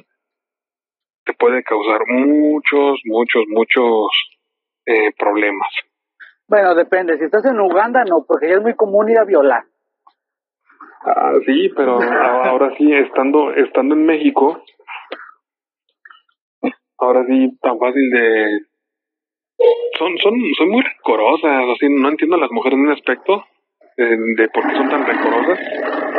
te 1.26 1.34
puede 1.34 1.62
causar 1.62 2.00
muchos, 2.08 3.00
muchos, 3.04 3.44
muchos 3.48 4.06
eh, 4.86 5.10
problemas. 5.18 5.68
Bueno, 6.52 6.74
depende. 6.74 7.16
Si 7.16 7.24
estás 7.24 7.46
en 7.46 7.58
Uganda, 7.58 8.04
no, 8.04 8.26
porque 8.28 8.50
ya 8.50 8.56
es 8.56 8.60
muy 8.60 8.74
común 8.74 9.08
ir 9.08 9.16
a 9.16 9.24
violar. 9.24 9.64
Ah, 11.02 11.32
sí, 11.46 11.70
pero 11.74 11.98
ahora 11.98 12.74
sí, 12.76 12.92
estando, 12.92 13.54
estando 13.54 13.94
en 13.94 14.04
México, 14.04 14.62
ahora 16.98 17.24
sí, 17.26 17.56
tan 17.62 17.78
fácil 17.78 18.10
de... 18.10 18.60
Son, 19.98 20.18
son, 20.18 20.34
son 20.58 20.68
muy 20.68 20.82
recorosas, 20.82 21.64
así, 21.74 21.88
no 21.88 22.10
entiendo 22.10 22.36
a 22.36 22.40
las 22.40 22.50
mujeres 22.50 22.78
en 22.78 22.84
un 22.84 22.92
aspecto 22.92 23.46
eh, 23.96 24.16
de 24.36 24.48
por 24.50 24.68
qué 24.68 24.76
son 24.76 24.90
tan 24.90 25.06
recorosas, 25.06 25.58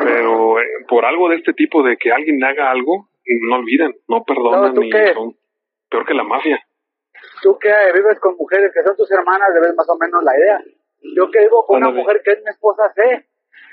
pero 0.04 0.60
eh, 0.60 0.66
por 0.88 1.06
algo 1.06 1.30
de 1.30 1.36
este 1.36 1.54
tipo, 1.54 1.84
de 1.84 1.96
que 1.98 2.12
alguien 2.12 2.44
haga 2.44 2.72
algo, 2.72 3.08
no 3.48 3.58
olvidan, 3.58 3.94
no 4.08 4.24
perdonan 4.24 4.74
No, 4.74 4.74
¿tú 4.74 4.82
y 4.82 4.92
son 5.14 5.36
peor 5.92 6.08
que 6.08 6.16
la 6.16 6.24
mafia. 6.24 6.60
Tú 7.44 7.60
que 7.60 7.70
vives 7.94 8.18
con 8.22 8.38
mujeres 8.38 8.72
que 8.74 8.82
son 8.84 8.96
tus 8.96 9.12
hermanas, 9.12 9.50
debes 9.54 9.76
más 9.76 9.88
o 9.90 9.98
menos 9.98 10.24
la 10.24 10.32
idea. 10.38 10.64
Yo 11.14 11.30
que 11.30 11.42
vivo 11.42 11.66
con 11.66 11.84
una 11.84 11.92
mujer 11.92 12.22
que 12.24 12.32
es 12.32 12.40
mi 12.42 12.50
esposa, 12.50 12.84
sé 12.96 13.28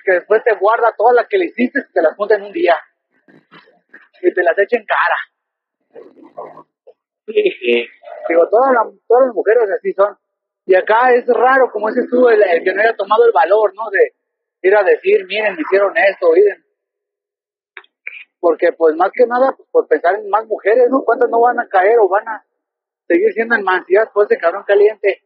que 0.05 0.13
después 0.15 0.43
te 0.43 0.57
guarda 0.57 0.93
todas 0.99 1.15
las 1.15 1.29
que 1.29 1.39
le 1.39 1.45
hiciste 1.47 1.79
y 1.79 1.93
te 1.93 2.03
las 2.03 2.17
junta 2.17 2.35
en 2.35 2.43
un 2.43 2.53
día. 2.53 2.75
Y 4.23 4.35
te 4.35 4.43
las 4.43 4.59
echa 4.59 4.77
en 4.77 4.85
cara. 4.85 6.03
Sí, 7.27 7.51
sí. 7.61 7.87
Digo, 8.29 8.49
todas, 8.49 8.75
las 8.75 8.87
todas 9.07 9.27
las 9.27 9.35
mujeres 9.37 9.71
así 9.71 9.93
son. 9.93 10.19
Y 10.67 10.75
acá 10.75 11.15
es 11.15 11.25
raro, 11.29 11.71
como 11.71 11.89
dices 11.91 12.11
tú, 12.11 12.29
el, 12.29 12.43
el 12.43 12.65
que 12.65 12.75
no 12.75 12.83
haya 12.83 12.97
tomado 12.97 13.25
el 13.25 13.33
valor, 13.33 13.73
¿no? 13.77 13.89
De 13.91 14.15
ir 14.63 14.75
a 14.75 14.83
decir, 14.83 15.27
miren, 15.27 15.55
me 15.55 15.63
hicieron 15.63 15.97
esto, 15.97 16.33
miren. 16.33 16.65
Porque, 18.41 18.73
pues, 18.73 18.97
más 18.97 19.13
que 19.15 19.27
nada, 19.27 19.55
pues, 19.57 19.69
por 19.71 19.87
pensar 19.87 20.17
en 20.17 20.29
más 20.29 20.45
mujeres, 20.47 20.89
¿no? 20.91 21.03
¿Cuántas 21.05 21.31
no 21.31 21.41
van 21.41 21.61
a 21.61 21.69
caer 21.69 21.99
o 22.01 22.09
van 22.09 22.27
a 22.27 22.45
seguir 23.15 23.33
siendo 23.33 23.55
enmanciadas 23.57 24.11
por 24.15 24.25
ese 24.25 24.39
cabrón 24.39 24.65
caliente? 24.67 25.23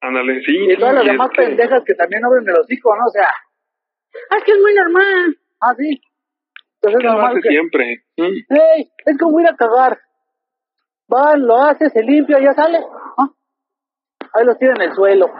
Ándale, 0.00 0.42
sí. 0.44 0.54
Y 0.70 0.76
todas 0.76 0.92
sí, 0.92 0.96
las 0.98 1.06
demás 1.06 1.30
que- 1.30 1.42
pendejas 1.42 1.82
que 1.84 1.94
también 1.94 2.24
abren 2.24 2.48
el 2.48 2.58
hocico, 2.60 2.94
¿no? 2.96 3.04
O 3.06 3.10
sea, 3.10 3.26
ah, 4.30 4.36
es 4.38 4.44
que 4.44 4.52
es 4.52 4.58
muy 4.58 4.74
normal. 4.74 5.38
Ah, 5.60 5.74
sí. 5.78 6.00
Entonces 6.82 7.00
que 7.00 7.06
es 7.06 7.12
lo 7.12 7.12
normal 7.12 7.30
hace 7.32 7.40
que, 7.40 7.48
siempre. 7.48 8.04
Mm. 8.16 8.36
hey, 8.50 8.90
es 9.06 9.18
como 9.18 9.40
ir 9.40 9.46
a 9.46 9.56
cagar. 9.56 9.98
Va, 11.12 11.36
lo 11.36 11.56
hace, 11.62 11.88
se 11.90 12.02
limpia, 12.02 12.38
ya 12.40 12.52
sale. 12.54 12.78
Ah, 13.18 13.28
Ahí 14.34 14.44
los 14.44 14.58
tiran 14.58 14.76
en 14.82 14.88
el 14.88 14.94
suelo. 14.94 15.30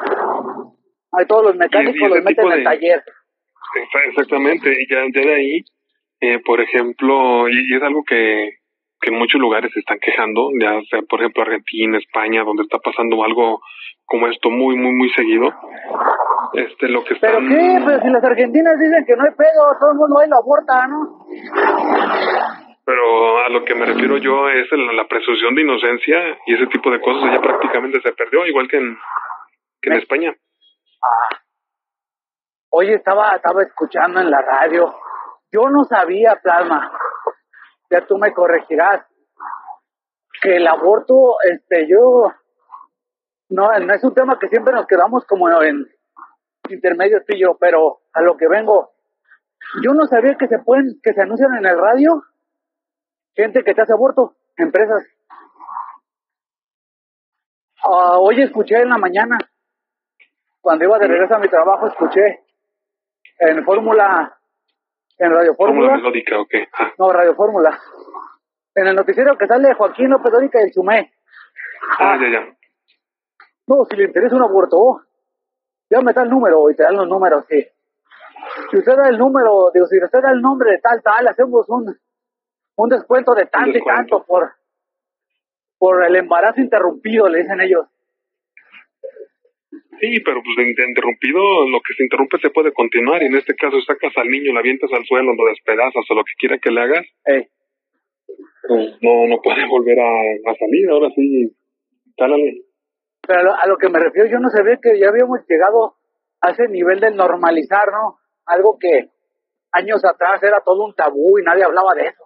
Ahí 1.12 1.26
todos 1.26 1.44
los 1.44 1.56
mecánicos 1.56 2.08
los 2.08 2.22
meten 2.22 2.46
en 2.46 2.52
el 2.52 2.58
de- 2.58 2.64
taller. 2.64 3.02
Exa- 3.76 4.08
Exactamente, 4.08 4.70
y 4.70 4.86
ya, 4.88 5.00
ya 5.12 5.20
de 5.28 5.34
ahí, 5.34 5.64
eh, 6.20 6.38
por 6.44 6.60
ejemplo, 6.60 7.48
y, 7.48 7.72
y 7.72 7.76
es 7.76 7.82
algo 7.82 8.04
que, 8.04 8.58
que 9.04 9.10
en 9.10 9.18
muchos 9.18 9.40
lugares 9.40 9.70
se 9.72 9.80
están 9.80 9.98
quejando, 10.00 10.48
ya 10.58 10.80
sea 10.88 11.02
por 11.02 11.20
ejemplo 11.20 11.42
Argentina, 11.42 11.98
España, 11.98 12.42
donde 12.42 12.62
está 12.62 12.78
pasando 12.78 13.22
algo 13.22 13.60
como 14.06 14.26
esto 14.28 14.50
muy, 14.50 14.76
muy, 14.76 14.92
muy 14.92 15.10
seguido. 15.10 15.52
Este, 16.54 16.88
lo 16.88 17.04
que 17.04 17.14
¿Pero 17.16 17.38
están... 17.38 17.48
qué? 17.48 17.82
Pero 17.84 18.00
si 18.02 18.08
las 18.10 18.24
argentinas 18.24 18.78
dicen 18.78 19.04
que 19.06 19.16
no 19.16 19.24
hay 19.24 19.34
pedo, 19.36 19.76
todo 19.78 19.90
el 19.92 19.96
mundo 19.98 20.20
ahí 20.20 20.28
lo 20.28 20.36
aborta, 20.36 20.86
¿no? 20.86 21.26
Pero 22.86 23.38
a 23.44 23.48
lo 23.48 23.64
que 23.64 23.74
me 23.74 23.86
refiero 23.86 24.18
yo 24.18 24.48
es 24.48 24.70
el- 24.72 24.96
la 24.96 25.06
presunción 25.08 25.54
de 25.54 25.62
inocencia 25.62 26.38
y 26.46 26.54
ese 26.54 26.66
tipo 26.66 26.90
de 26.90 27.00
cosas 27.00 27.30
ya 27.32 27.40
prácticamente 27.40 28.00
se 28.02 28.12
perdió, 28.12 28.46
igual 28.46 28.68
que 28.68 28.76
en, 28.76 28.96
que 29.80 29.90
en 29.90 29.96
España. 29.96 30.34
Oye, 32.70 32.94
estaba, 32.94 33.36
estaba 33.36 33.62
escuchando 33.62 34.20
en 34.20 34.30
la 34.30 34.40
radio. 34.42 34.94
Yo 35.52 35.68
no 35.70 35.84
sabía, 35.84 36.36
Plasma. 36.42 36.90
Ya 37.94 38.06
tú 38.06 38.18
me 38.18 38.32
corregirás. 38.32 39.06
Que 40.42 40.56
el 40.56 40.66
aborto, 40.66 41.36
este, 41.48 41.86
yo. 41.88 42.32
No, 43.50 43.70
no 43.78 43.94
es 43.94 44.02
un 44.02 44.14
tema 44.14 44.38
que 44.38 44.48
siempre 44.48 44.74
nos 44.74 44.86
quedamos 44.86 45.24
como 45.26 45.48
en 45.62 45.86
intermedios 46.68 47.22
tú 47.24 47.34
y 47.36 47.40
yo, 47.40 47.56
pero 47.58 48.00
a 48.12 48.20
lo 48.20 48.36
que 48.36 48.48
vengo. 48.48 48.92
Yo 49.82 49.92
no 49.94 50.06
sabía 50.06 50.34
que 50.36 50.48
se 50.48 50.58
pueden, 50.58 50.98
que 51.02 51.12
se 51.12 51.22
anuncian 51.22 51.54
en 51.54 51.66
el 51.66 51.78
radio 51.78 52.22
gente 53.34 53.62
que 53.64 53.74
te 53.74 53.82
hace 53.82 53.92
aborto, 53.92 54.36
empresas. 54.56 55.04
Ah, 57.82 58.18
hoy 58.18 58.40
escuché 58.40 58.80
en 58.80 58.88
la 58.88 58.98
mañana, 58.98 59.36
cuando 60.60 60.84
iba 60.84 60.98
de 60.98 61.08
regreso 61.08 61.34
a 61.34 61.38
mi 61.38 61.48
trabajo, 61.48 61.86
escuché 61.86 62.44
en 63.38 63.64
Fórmula, 63.64 64.38
en 65.18 65.30
Radio 65.32 65.54
Fórmula 65.54 65.96
melódica. 65.96 66.36
Ah, 66.78 66.92
no, 66.98 67.12
Radio 67.12 67.34
Fórmula, 67.34 67.78
en 68.74 68.86
el 68.86 68.96
noticiero 68.96 69.36
que 69.38 69.46
sale 69.46 69.74
Joaquín 69.74 70.10
López 70.10 70.32
Dóriga 70.32 70.60
y 70.60 70.64
el 70.64 70.72
Chumé. 70.72 71.12
ah, 71.98 72.16
ya, 72.20 72.28
ya. 72.30 72.56
No, 73.66 73.84
si 73.84 73.96
le 73.96 74.04
interesa 74.04 74.36
un 74.36 74.42
aborto. 74.42 75.00
Ya 75.90 76.00
me 76.00 76.12
da 76.12 76.22
el 76.22 76.30
número 76.30 76.70
y 76.70 76.74
te 76.74 76.82
dan 76.82 76.96
los 76.96 77.06
números, 77.06 77.44
sí. 77.48 77.64
Si 78.70 78.78
usted 78.78 78.96
da 78.96 79.08
el 79.08 79.18
número, 79.18 79.70
digo, 79.72 79.86
si 79.86 80.02
usted 80.02 80.20
da 80.20 80.30
el 80.32 80.40
nombre 80.40 80.72
de 80.72 80.78
tal, 80.78 81.02
tal, 81.02 81.28
hacemos 81.28 81.68
un, 81.68 81.96
un 82.76 82.88
descuento 82.88 83.34
de 83.34 83.46
tanto 83.46 83.78
y 83.78 83.84
tanto 83.84 84.24
por, 84.24 84.52
por 85.78 86.04
el 86.04 86.16
embarazo 86.16 86.60
interrumpido, 86.60 87.28
le 87.28 87.40
dicen 87.42 87.60
ellos. 87.60 87.86
Sí, 90.00 90.20
pero 90.24 90.42
pues 90.42 90.66
interrumpido, 90.88 91.68
lo 91.68 91.80
que 91.80 91.94
se 91.96 92.04
interrumpe 92.04 92.38
se 92.38 92.50
puede 92.50 92.72
continuar. 92.72 93.22
Y 93.22 93.26
en 93.26 93.36
este 93.36 93.54
caso 93.54 93.80
sacas 93.82 94.12
al 94.16 94.28
niño, 94.28 94.52
lo 94.52 94.58
avientas 94.58 94.90
al 94.92 95.04
suelo, 95.04 95.34
lo 95.34 95.48
despedazas 95.48 96.04
o 96.08 96.14
lo 96.14 96.24
que 96.24 96.32
quiera 96.38 96.58
que 96.58 96.70
le 96.70 96.80
hagas, 96.80 97.06
Eh, 97.26 97.48
pues 98.66 98.98
no, 99.02 99.26
no 99.28 99.40
puede 99.42 99.66
volver 99.68 99.98
a, 100.00 100.10
a 100.50 100.54
salir. 100.54 100.90
Ahora 100.90 101.08
sí, 101.14 101.54
cálale. 102.16 102.62
pero 103.26 103.40
a 103.40 103.42
lo, 103.44 103.54
a 103.54 103.66
lo 103.66 103.76
que 103.76 103.88
me 103.88 103.98
refiero, 104.00 104.28
yo 104.30 104.38
no 104.38 104.48
sabía 104.50 104.78
que 104.82 104.98
ya 104.98 105.08
habíamos 105.08 105.40
llegado 105.48 105.94
a 106.40 106.50
ese 106.50 106.68
nivel 106.68 107.00
de 107.00 107.10
normalizar, 107.12 107.88
¿no? 107.92 108.18
Algo 108.46 108.76
que 108.78 109.08
años 109.72 110.02
atrás 110.04 110.42
era 110.42 110.60
todo 110.64 110.84
un 110.84 110.94
tabú 110.94 111.38
y 111.38 111.42
nadie 111.42 111.64
hablaba 111.64 111.94
de 111.94 112.02
eso. 112.02 112.23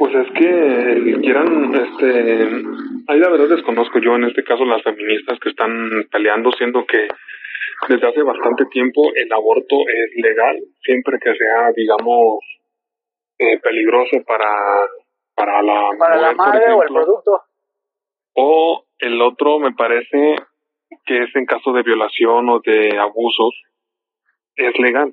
Pues 0.00 0.14
es 0.14 0.28
que 0.32 1.20
quieran, 1.20 1.74
este, 1.74 2.42
ahí 3.06 3.18
la 3.18 3.28
verdad 3.28 3.54
desconozco 3.54 3.98
yo 3.98 4.16
en 4.16 4.24
este 4.24 4.42
caso 4.42 4.64
las 4.64 4.82
feministas 4.82 5.38
que 5.38 5.50
están 5.50 5.70
peleando, 6.10 6.50
siendo 6.52 6.86
que 6.86 7.06
desde 7.86 8.08
hace 8.08 8.22
bastante 8.22 8.64
tiempo 8.72 9.02
el 9.14 9.30
aborto 9.30 9.76
es 9.86 10.24
legal, 10.24 10.56
siempre 10.82 11.18
que 11.22 11.34
sea, 11.34 11.70
digamos, 11.76 12.38
eh, 13.38 13.60
peligroso 13.60 14.24
para, 14.26 14.88
para 15.34 15.60
la 15.60 15.90
Para 15.98 16.16
la 16.16 16.32
mujer, 16.32 16.36
madre 16.38 16.72
o 16.72 16.82
el 16.82 16.88
producto. 16.88 17.42
O 18.36 18.86
el 19.00 19.20
otro 19.20 19.58
me 19.58 19.74
parece 19.74 20.36
que 21.04 21.24
es 21.24 21.36
en 21.36 21.44
caso 21.44 21.74
de 21.74 21.82
violación 21.82 22.48
o 22.48 22.60
de 22.64 22.96
abusos, 22.98 23.52
es 24.56 24.78
legal. 24.78 25.12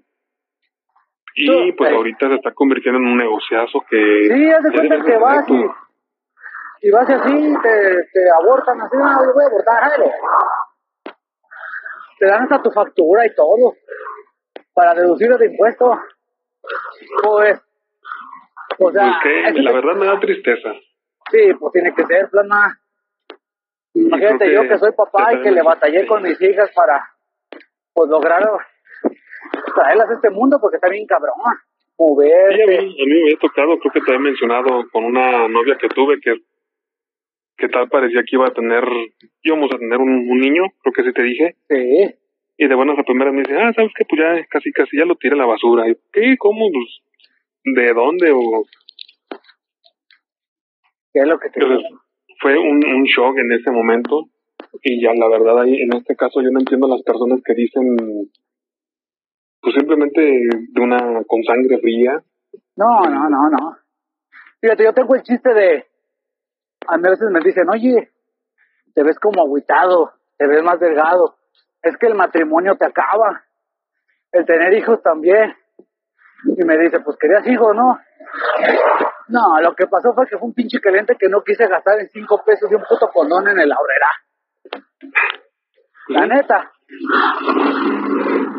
Y 1.40 1.72
pues 1.74 1.92
eh. 1.92 1.96
ahorita 1.96 2.28
se 2.30 2.36
está 2.36 2.52
convirtiendo 2.52 2.98
en 3.00 3.06
un 3.06 3.18
negociazo 3.18 3.84
que... 3.88 4.28
Sí, 4.34 4.52
haz 4.52 4.64
de 4.64 4.72
cuenta 4.72 5.06
que 5.06 5.18
vas 5.18 5.48
y, 5.48 6.88
y 6.88 6.92
vas 6.92 7.08
así, 7.08 7.54
te, 7.62 8.04
te 8.12 8.30
abortan 8.42 8.82
así, 8.82 8.98
no, 8.98 9.24
yo 9.24 9.34
voy 9.34 9.44
a 9.44 9.48
abortar. 9.48 9.92
Te 12.18 12.26
dan 12.26 12.42
hasta 12.44 12.64
tu 12.64 12.72
factura 12.72 13.24
y 13.28 13.36
todo 13.36 13.76
para 14.74 14.96
deducir 14.96 15.30
de 15.38 15.46
impuesto. 15.46 16.00
Pues, 17.22 17.62
o 18.80 18.92
sea, 18.92 19.20
Pues 19.22 19.54
que 19.54 19.62
la 19.62 19.72
verdad 19.74 19.96
me 19.96 20.08
da 20.08 20.20
tristeza. 20.20 20.70
sí, 21.32 21.54
pues 21.60 21.72
tiene 21.74 21.94
que 21.94 22.04
ser, 22.06 22.30
plasma. 22.32 22.80
Imagínate 23.94 24.52
yo 24.54 24.62
que 24.64 24.70
que 24.70 24.78
soy 24.80 24.92
papá 24.92 25.34
y 25.34 25.42
que 25.44 25.52
le 25.52 25.62
batallé 25.62 26.08
con 26.08 26.24
mis 26.24 26.40
hijas 26.42 26.72
para, 26.76 27.08
pues, 27.94 28.10
lograr 28.10 28.44
traerlas 29.76 30.10
a 30.10 30.14
este 30.14 30.30
mundo 30.30 30.58
porque 30.62 30.78
está 30.78 30.90
bien 30.90 31.06
cabrón. 31.06 31.36
Sí, 31.98 32.62
a, 32.62 32.68
mí, 32.68 32.76
a 32.76 33.06
mí 33.06 33.14
me 33.14 33.22
había 33.24 33.38
tocado, 33.40 33.80
creo 33.80 33.92
que 33.92 34.02
te 34.02 34.12
había 34.12 34.24
mencionado 34.30 34.88
con 34.92 35.04
una 35.04 35.48
novia 35.48 35.78
que 35.78 35.90
tuve 35.90 36.20
que 36.22 36.36
que 37.58 37.70
tal 37.70 37.90
parecía 37.90 38.22
que 38.22 38.36
iba 38.36 38.48
a 38.48 38.54
tener, 38.54 38.84
íbamos 39.42 39.72
a 39.74 39.80
tener 39.80 39.98
un, 39.98 40.30
un 40.30 40.40
niño, 40.40 40.66
creo 40.84 40.94
que 40.94 41.04
sí 41.04 41.12
te 41.12 41.24
dije, 41.24 41.56
Sí. 41.68 42.14
y 42.58 42.68
de 42.68 42.76
buenas 42.76 43.00
a 43.00 43.04
primeras 43.04 43.34
me 43.34 43.42
dice, 43.42 43.58
ah, 43.58 43.74
¿sabes 43.76 43.92
qué? 43.98 44.06
Pues 44.08 44.22
ya 44.22 44.46
casi 44.48 44.72
casi 44.72 44.96
ya 44.96 45.06
lo 45.06 45.16
tiré 45.16 45.34
a 45.34 45.38
la 45.38 45.48
basura. 45.48 45.90
Y, 45.90 45.98
¿Qué? 46.14 46.36
¿Cómo? 46.38 46.70
Pues, 46.72 47.02
¿de 47.76 47.94
dónde? 47.94 48.32
O, 48.32 48.64
¿Qué 51.14 51.22
es 51.22 51.28
lo 51.28 51.40
que 51.40 51.50
te 51.50 51.60
Entonces, 51.60 51.90
fue 52.40 52.60
un, 52.60 52.86
un 52.86 53.04
shock 53.06 53.38
en 53.40 53.52
ese 53.52 53.72
momento 53.72 54.26
y 54.84 55.02
ya 55.02 55.14
la 55.16 55.28
verdad 55.28 55.62
ahí 55.62 55.82
en 55.82 55.94
este 55.94 56.16
caso 56.16 56.42
yo 56.42 56.52
no 56.52 56.60
entiendo 56.60 56.88
las 56.88 57.02
personas 57.02 57.42
que 57.44 57.56
dicen 57.56 57.98
pues 59.62 59.76
simplemente 59.76 60.22
de 60.22 60.82
una 60.82 61.24
con 61.26 61.44
sangre 61.44 61.80
fría 61.80 62.22
No, 62.76 63.02
no, 63.10 63.30
no, 63.30 63.50
no. 63.50 63.78
Fíjate, 64.62 64.84
yo 64.84 64.94
tengo 64.94 65.16
el 65.16 65.24
chiste 65.24 65.54
de. 65.54 65.86
A 66.88 66.98
mí 66.98 67.04
a 67.08 67.12
veces 67.12 67.30
me 67.32 67.40
dicen, 67.42 67.70
oye, 67.70 68.12
te 68.94 69.04
ves 69.04 69.20
como 69.20 69.42
agüitado, 69.42 70.14
te 70.38 70.48
ves 70.48 70.64
más 70.64 70.80
delgado. 70.80 71.38
Es 71.82 71.98
que 71.98 72.08
el 72.08 72.16
matrimonio 72.16 72.76
te 72.78 72.86
acaba. 72.86 73.44
El 74.32 74.46
tener 74.46 74.74
hijos 74.74 75.02
también. 75.02 75.56
Y 76.46 76.64
me 76.64 76.78
dice, 76.78 77.00
pues 77.02 77.18
querías 77.18 77.46
hijos, 77.48 77.76
¿no? 77.76 78.00
No, 79.30 79.60
lo 79.62 79.76
que 79.76 79.88
pasó 79.88 80.14
fue 80.14 80.28
que 80.28 80.38
fue 80.38 80.48
un 80.48 80.54
pinche 80.54 80.80
caliente 80.80 81.16
que 81.20 81.30
no 81.30 81.44
quise 81.44 81.68
gastar 81.68 82.00
en 82.00 82.10
cinco 82.10 82.42
pesos 82.46 82.72
y 82.72 82.76
un 82.76 82.84
puto 82.88 83.10
condón 83.10 83.48
en 83.48 83.60
el 83.60 83.72
ahorrera. 83.72 84.08
La 86.10 86.26
neta. 86.26 86.72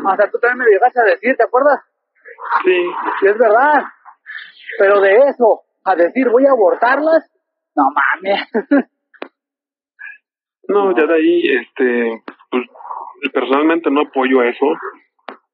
O 0.05 0.15
sea, 0.15 0.29
tú 0.31 0.39
también 0.39 0.59
me 0.59 0.71
llegaste 0.71 0.99
a 0.99 1.03
decir, 1.03 1.35
¿te 1.35 1.43
acuerdas? 1.43 1.81
sí 2.63 2.91
Y 3.21 3.27
es 3.27 3.37
verdad. 3.37 3.83
Pero 4.77 5.01
de 5.01 5.17
eso, 5.29 5.61
a 5.83 5.95
decir 5.95 6.29
voy 6.29 6.45
a 6.45 6.51
abortarlas, 6.51 7.31
no 7.75 7.85
mames. 7.91 8.47
no 10.67 10.95
ya 10.95 11.05
de 11.05 11.15
ahí 11.15 11.41
este 11.61 12.23
pues 12.51 12.63
personalmente 13.33 13.89
no 13.89 14.01
apoyo 14.01 14.43
eso 14.43 14.65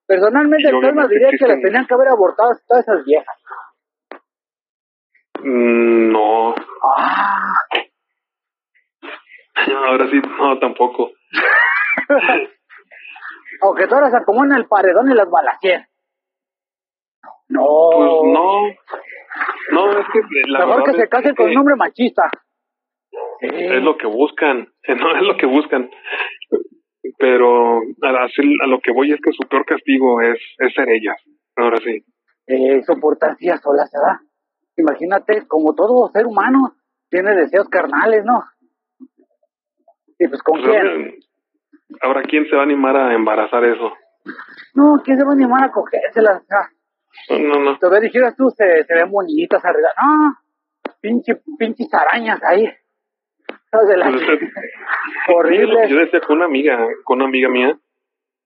Personalmente, 0.08 0.64
Y 0.64 0.68
el 0.68 0.74
Palma 0.74 1.06
obviamente 1.06 1.14
diría 1.16 1.30
que 1.32 1.48
las 1.48 1.62
tenían 1.62 1.88
que 1.88 1.94
haber 1.96 2.10
abortado 2.10 2.52
a 2.52 2.58
todas 2.68 2.88
esas 2.88 3.04
viejas. 3.06 3.36
Mm, 5.40 6.12
no 6.12 6.54
Ah, 6.54 7.54
ahora 9.88 10.08
sí 10.12 10.22
no 10.40 10.60
tampoco 10.60 11.12
aunque 13.68 13.88
todas 13.88 14.12
las 14.12 14.22
acomodan 14.22 14.52
en 14.52 14.58
el 14.58 14.68
paredón 14.68 15.12
y 15.12 15.14
las 15.16 15.30
balacien. 15.30 15.86
No. 17.48 17.90
pues 17.92 18.10
no 18.34 18.62
no 19.72 20.00
es 20.00 20.06
que 20.12 20.20
la 20.48 20.66
Mejor 20.66 20.84
que 20.84 20.94
se 20.94 21.04
es 21.04 21.10
casen 21.10 21.36
con 21.36 21.50
un 21.50 21.58
hombre 21.58 21.76
machista. 21.76 22.30
Sí. 23.40 23.48
es 23.52 23.84
lo 23.84 23.98
que 23.98 24.08
buscan, 24.08 24.68
no 24.88 25.16
es 25.16 25.24
lo 25.24 25.38
que 25.38 25.46
buscan. 25.46 25.90
Pero 27.18 27.80
a, 28.02 28.68
lo 28.68 28.80
que 28.80 28.92
voy 28.92 29.14
es 29.14 29.22
que 29.22 29.32
su 29.32 29.48
peor 29.48 29.66
castigo 29.66 30.22
es, 30.22 30.40
es 30.58 30.74
ser 30.74 30.90
ellas. 30.90 31.18
Ahora 31.56 31.78
sí. 31.78 32.04
Eh, 32.48 32.82
soportar 32.84 33.36
sí 33.38 33.50
a 33.50 33.58
solas, 33.58 33.92
¿verdad? 33.92 34.20
Imagínate, 34.78 35.48
como 35.48 35.74
todo 35.74 36.10
ser 36.10 36.26
humano, 36.26 36.76
tiene 37.10 37.36
deseos 37.36 37.70
carnales, 37.70 38.26
¿no? 38.26 38.44
Y 40.20 40.28
pues, 40.28 40.42
¿con 40.44 40.62
Pues 40.62 40.70
quién? 40.70 41.16
Ahora, 42.02 42.24
¿quién 42.24 42.46
se 42.50 42.56
va 42.56 42.62
a 42.62 42.66
animar 42.66 42.96
a 42.98 43.14
embarazar 43.14 43.64
eso? 43.66 43.94
No, 44.74 45.02
¿quién 45.04 45.18
se 45.18 45.24
va 45.24 45.32
a 45.32 45.36
animar 45.36 45.64
a 45.64 45.72
cogérselas? 45.72 46.44
Sea, 46.48 47.38
No, 47.40 47.60
no. 47.60 47.78
Todavía 47.78 48.08
dijeras 48.08 48.36
tú, 48.36 48.50
se, 48.50 48.84
se 48.84 48.94
ven 48.94 49.10
bonitas 49.12 49.64
arriba. 49.64 49.90
No, 50.04 50.36
pinche, 51.02 51.42
pinches 51.58 51.94
arañas 51.94 52.42
ahí. 52.44 52.66
De 53.88 53.98
la- 53.98 54.08
Horrible. 55.34 55.90
Yo 55.90 55.98
decía 55.98 56.22
con 56.22 56.38
una 56.38 56.46
amiga, 56.46 56.78
con 57.04 57.18
una 57.18 57.26
amiga 57.26 57.50
mía, 57.50 57.78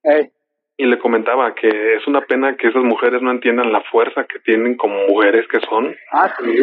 Ey, 0.03 0.31
y 0.77 0.85
le 0.85 0.97
comentaba 0.97 1.53
que 1.55 1.67
es 1.95 2.07
una 2.07 2.21
pena 2.21 2.55
que 2.57 2.67
esas 2.69 2.83
mujeres 2.83 3.21
no 3.21 3.31
entiendan 3.31 3.71
la 3.71 3.81
fuerza 3.91 4.25
que 4.25 4.39
tienen 4.39 4.75
como 4.77 5.07
mujeres 5.07 5.45
que 5.47 5.59
son. 5.61 5.95
ah, 6.11 6.33
sí. 6.39 6.55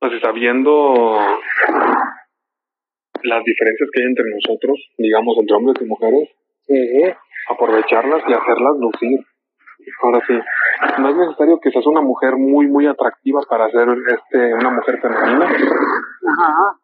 Sea, 0.00 0.20
sabiendo 0.20 1.16
las 3.24 3.44
diferencias 3.44 3.88
que 3.92 4.00
hay 4.02 4.06
entre 4.08 4.24
nosotros, 4.34 4.78
digamos, 4.98 5.36
entre 5.38 5.56
hombres 5.56 5.76
y 5.80 5.84
mujeres, 5.86 6.28
aprovecharlas 7.48 8.22
y 8.28 8.32
hacerlas 8.32 8.76
lucir. 8.78 9.20
Ahora 10.02 10.20
sí, 10.26 10.32
no 10.98 11.08
es 11.10 11.16
necesario 11.16 11.60
que 11.60 11.70
seas 11.70 11.86
una 11.86 12.00
mujer 12.00 12.36
muy, 12.36 12.66
muy 12.66 12.86
atractiva 12.86 13.40
para 13.48 13.68
ser 13.70 13.88
este, 14.08 14.54
una 14.54 14.70
mujer 14.70 14.98
femenina. 15.00 15.44
Ajá. 15.46 16.78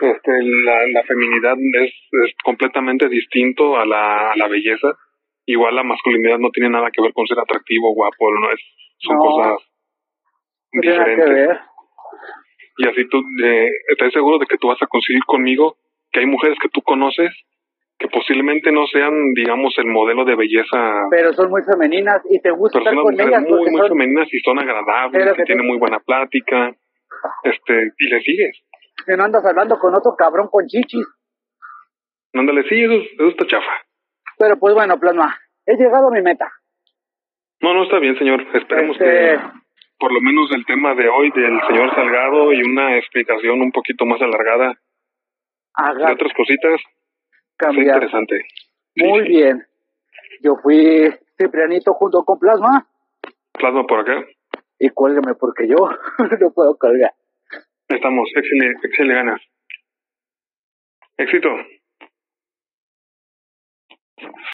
Este, 0.00 0.30
la, 0.64 0.86
la 0.92 1.02
feminidad 1.04 1.54
es, 1.82 1.90
es 2.24 2.34
completamente 2.44 3.08
distinto 3.08 3.76
a 3.76 3.84
la, 3.84 4.30
a 4.32 4.36
la 4.36 4.48
belleza. 4.48 4.88
Igual 5.44 5.74
la 5.74 5.82
masculinidad 5.82 6.38
no 6.38 6.50
tiene 6.50 6.70
nada 6.70 6.88
que 6.92 7.02
ver 7.02 7.12
con 7.12 7.26
ser 7.26 7.38
atractivo, 7.40 7.94
guapo, 7.94 8.30
no 8.40 8.50
es, 8.52 8.60
son 8.98 9.16
No. 9.16 9.22
cosas 9.22 9.52
No 10.72 10.80
tiene 10.80 10.96
que 11.04 11.10
diferentes. 11.10 11.34
ver. 11.48 11.60
Y 12.80 12.88
así 12.88 13.08
tú, 13.08 13.18
eh, 13.44 13.68
estás 13.88 14.12
seguro 14.12 14.38
de 14.38 14.46
que 14.46 14.56
tú 14.56 14.68
vas 14.68 14.80
a 14.82 14.86
conseguir 14.86 15.22
conmigo 15.26 15.76
que 16.12 16.20
hay 16.20 16.26
mujeres 16.26 16.56
que 16.60 16.68
tú 16.70 16.80
conoces 16.82 17.30
que 17.98 18.08
posiblemente 18.08 18.72
no 18.72 18.86
sean, 18.86 19.12
digamos, 19.34 19.74
el 19.76 19.84
modelo 19.84 20.24
de 20.24 20.34
belleza 20.34 21.06
Pero 21.10 21.34
son 21.34 21.50
muy 21.50 21.60
femeninas 21.62 22.22
y 22.30 22.40
te 22.40 22.50
gusta 22.50 22.78
pero 22.78 22.90
estar 22.90 22.94
son 22.94 23.04
con 23.04 23.20
ellas 23.20 23.42
muy, 23.42 23.70
muy 23.70 23.80
son... 23.80 23.88
femeninas 23.88 24.28
y 24.32 24.40
son 24.40 24.58
agradables, 24.58 25.12
Pero 25.12 25.34
que 25.34 25.42
que 25.42 25.44
tienen 25.44 25.66
muy 25.66 25.76
buena 25.76 26.00
plática, 26.00 26.74
este, 27.42 27.92
y 27.98 28.08
le 28.08 28.22
sigues. 28.22 28.58
Que 29.06 29.16
no 29.18 29.24
andas 29.24 29.44
hablando 29.44 29.78
con 29.78 29.94
otro 29.94 30.12
cabrón 30.16 30.48
con 30.50 30.66
chichis. 30.66 31.06
Ándale, 32.32 32.62
sí, 32.70 32.82
eso, 32.82 32.94
eso 32.94 33.28
está 33.28 33.46
chafa. 33.46 33.72
Pero 34.38 34.58
pues 34.58 34.74
bueno, 34.74 34.98
plasma. 34.98 35.36
He 35.66 35.76
llegado 35.76 36.08
a 36.08 36.10
mi 36.10 36.22
meta. 36.22 36.50
No, 37.60 37.74
no 37.74 37.82
está 37.84 37.98
bien, 37.98 38.16
señor. 38.18 38.46
Esperemos 38.54 38.96
Este- 38.96 39.04
que 39.04 39.38
por 40.00 40.12
lo 40.12 40.20
menos 40.20 40.50
el 40.52 40.64
tema 40.64 40.94
de 40.94 41.08
hoy 41.08 41.30
del 41.30 41.60
señor 41.68 41.94
Salgado 41.94 42.52
y 42.54 42.62
una 42.62 42.96
explicación 42.96 43.60
un 43.60 43.70
poquito 43.70 44.06
más 44.06 44.20
alargada 44.22 44.68
de 44.68 44.74
Haga 45.74 46.12
otras 46.14 46.32
cositas 46.34 46.80
cambiar. 47.56 47.96
interesante. 47.96 48.40
Muy 48.96 49.28
bien. 49.28 49.66
Yo 50.42 50.56
fui 50.62 51.08
Ciprianito 51.38 51.92
junto 51.92 52.24
con 52.24 52.38
Plasma. 52.38 52.86
Plasma 53.52 53.86
por 53.86 54.00
acá. 54.00 54.24
Y 54.78 54.88
cuélgame 54.88 55.34
porque 55.34 55.68
yo 55.68 55.76
no 56.40 56.50
puedo 56.52 56.76
colgar. 56.78 57.12
Estamos, 57.88 58.28
Excel, 58.34 58.74
Excel 58.82 59.08
le 59.08 59.14
gana. 59.14 59.36
Éxito. 61.18 61.50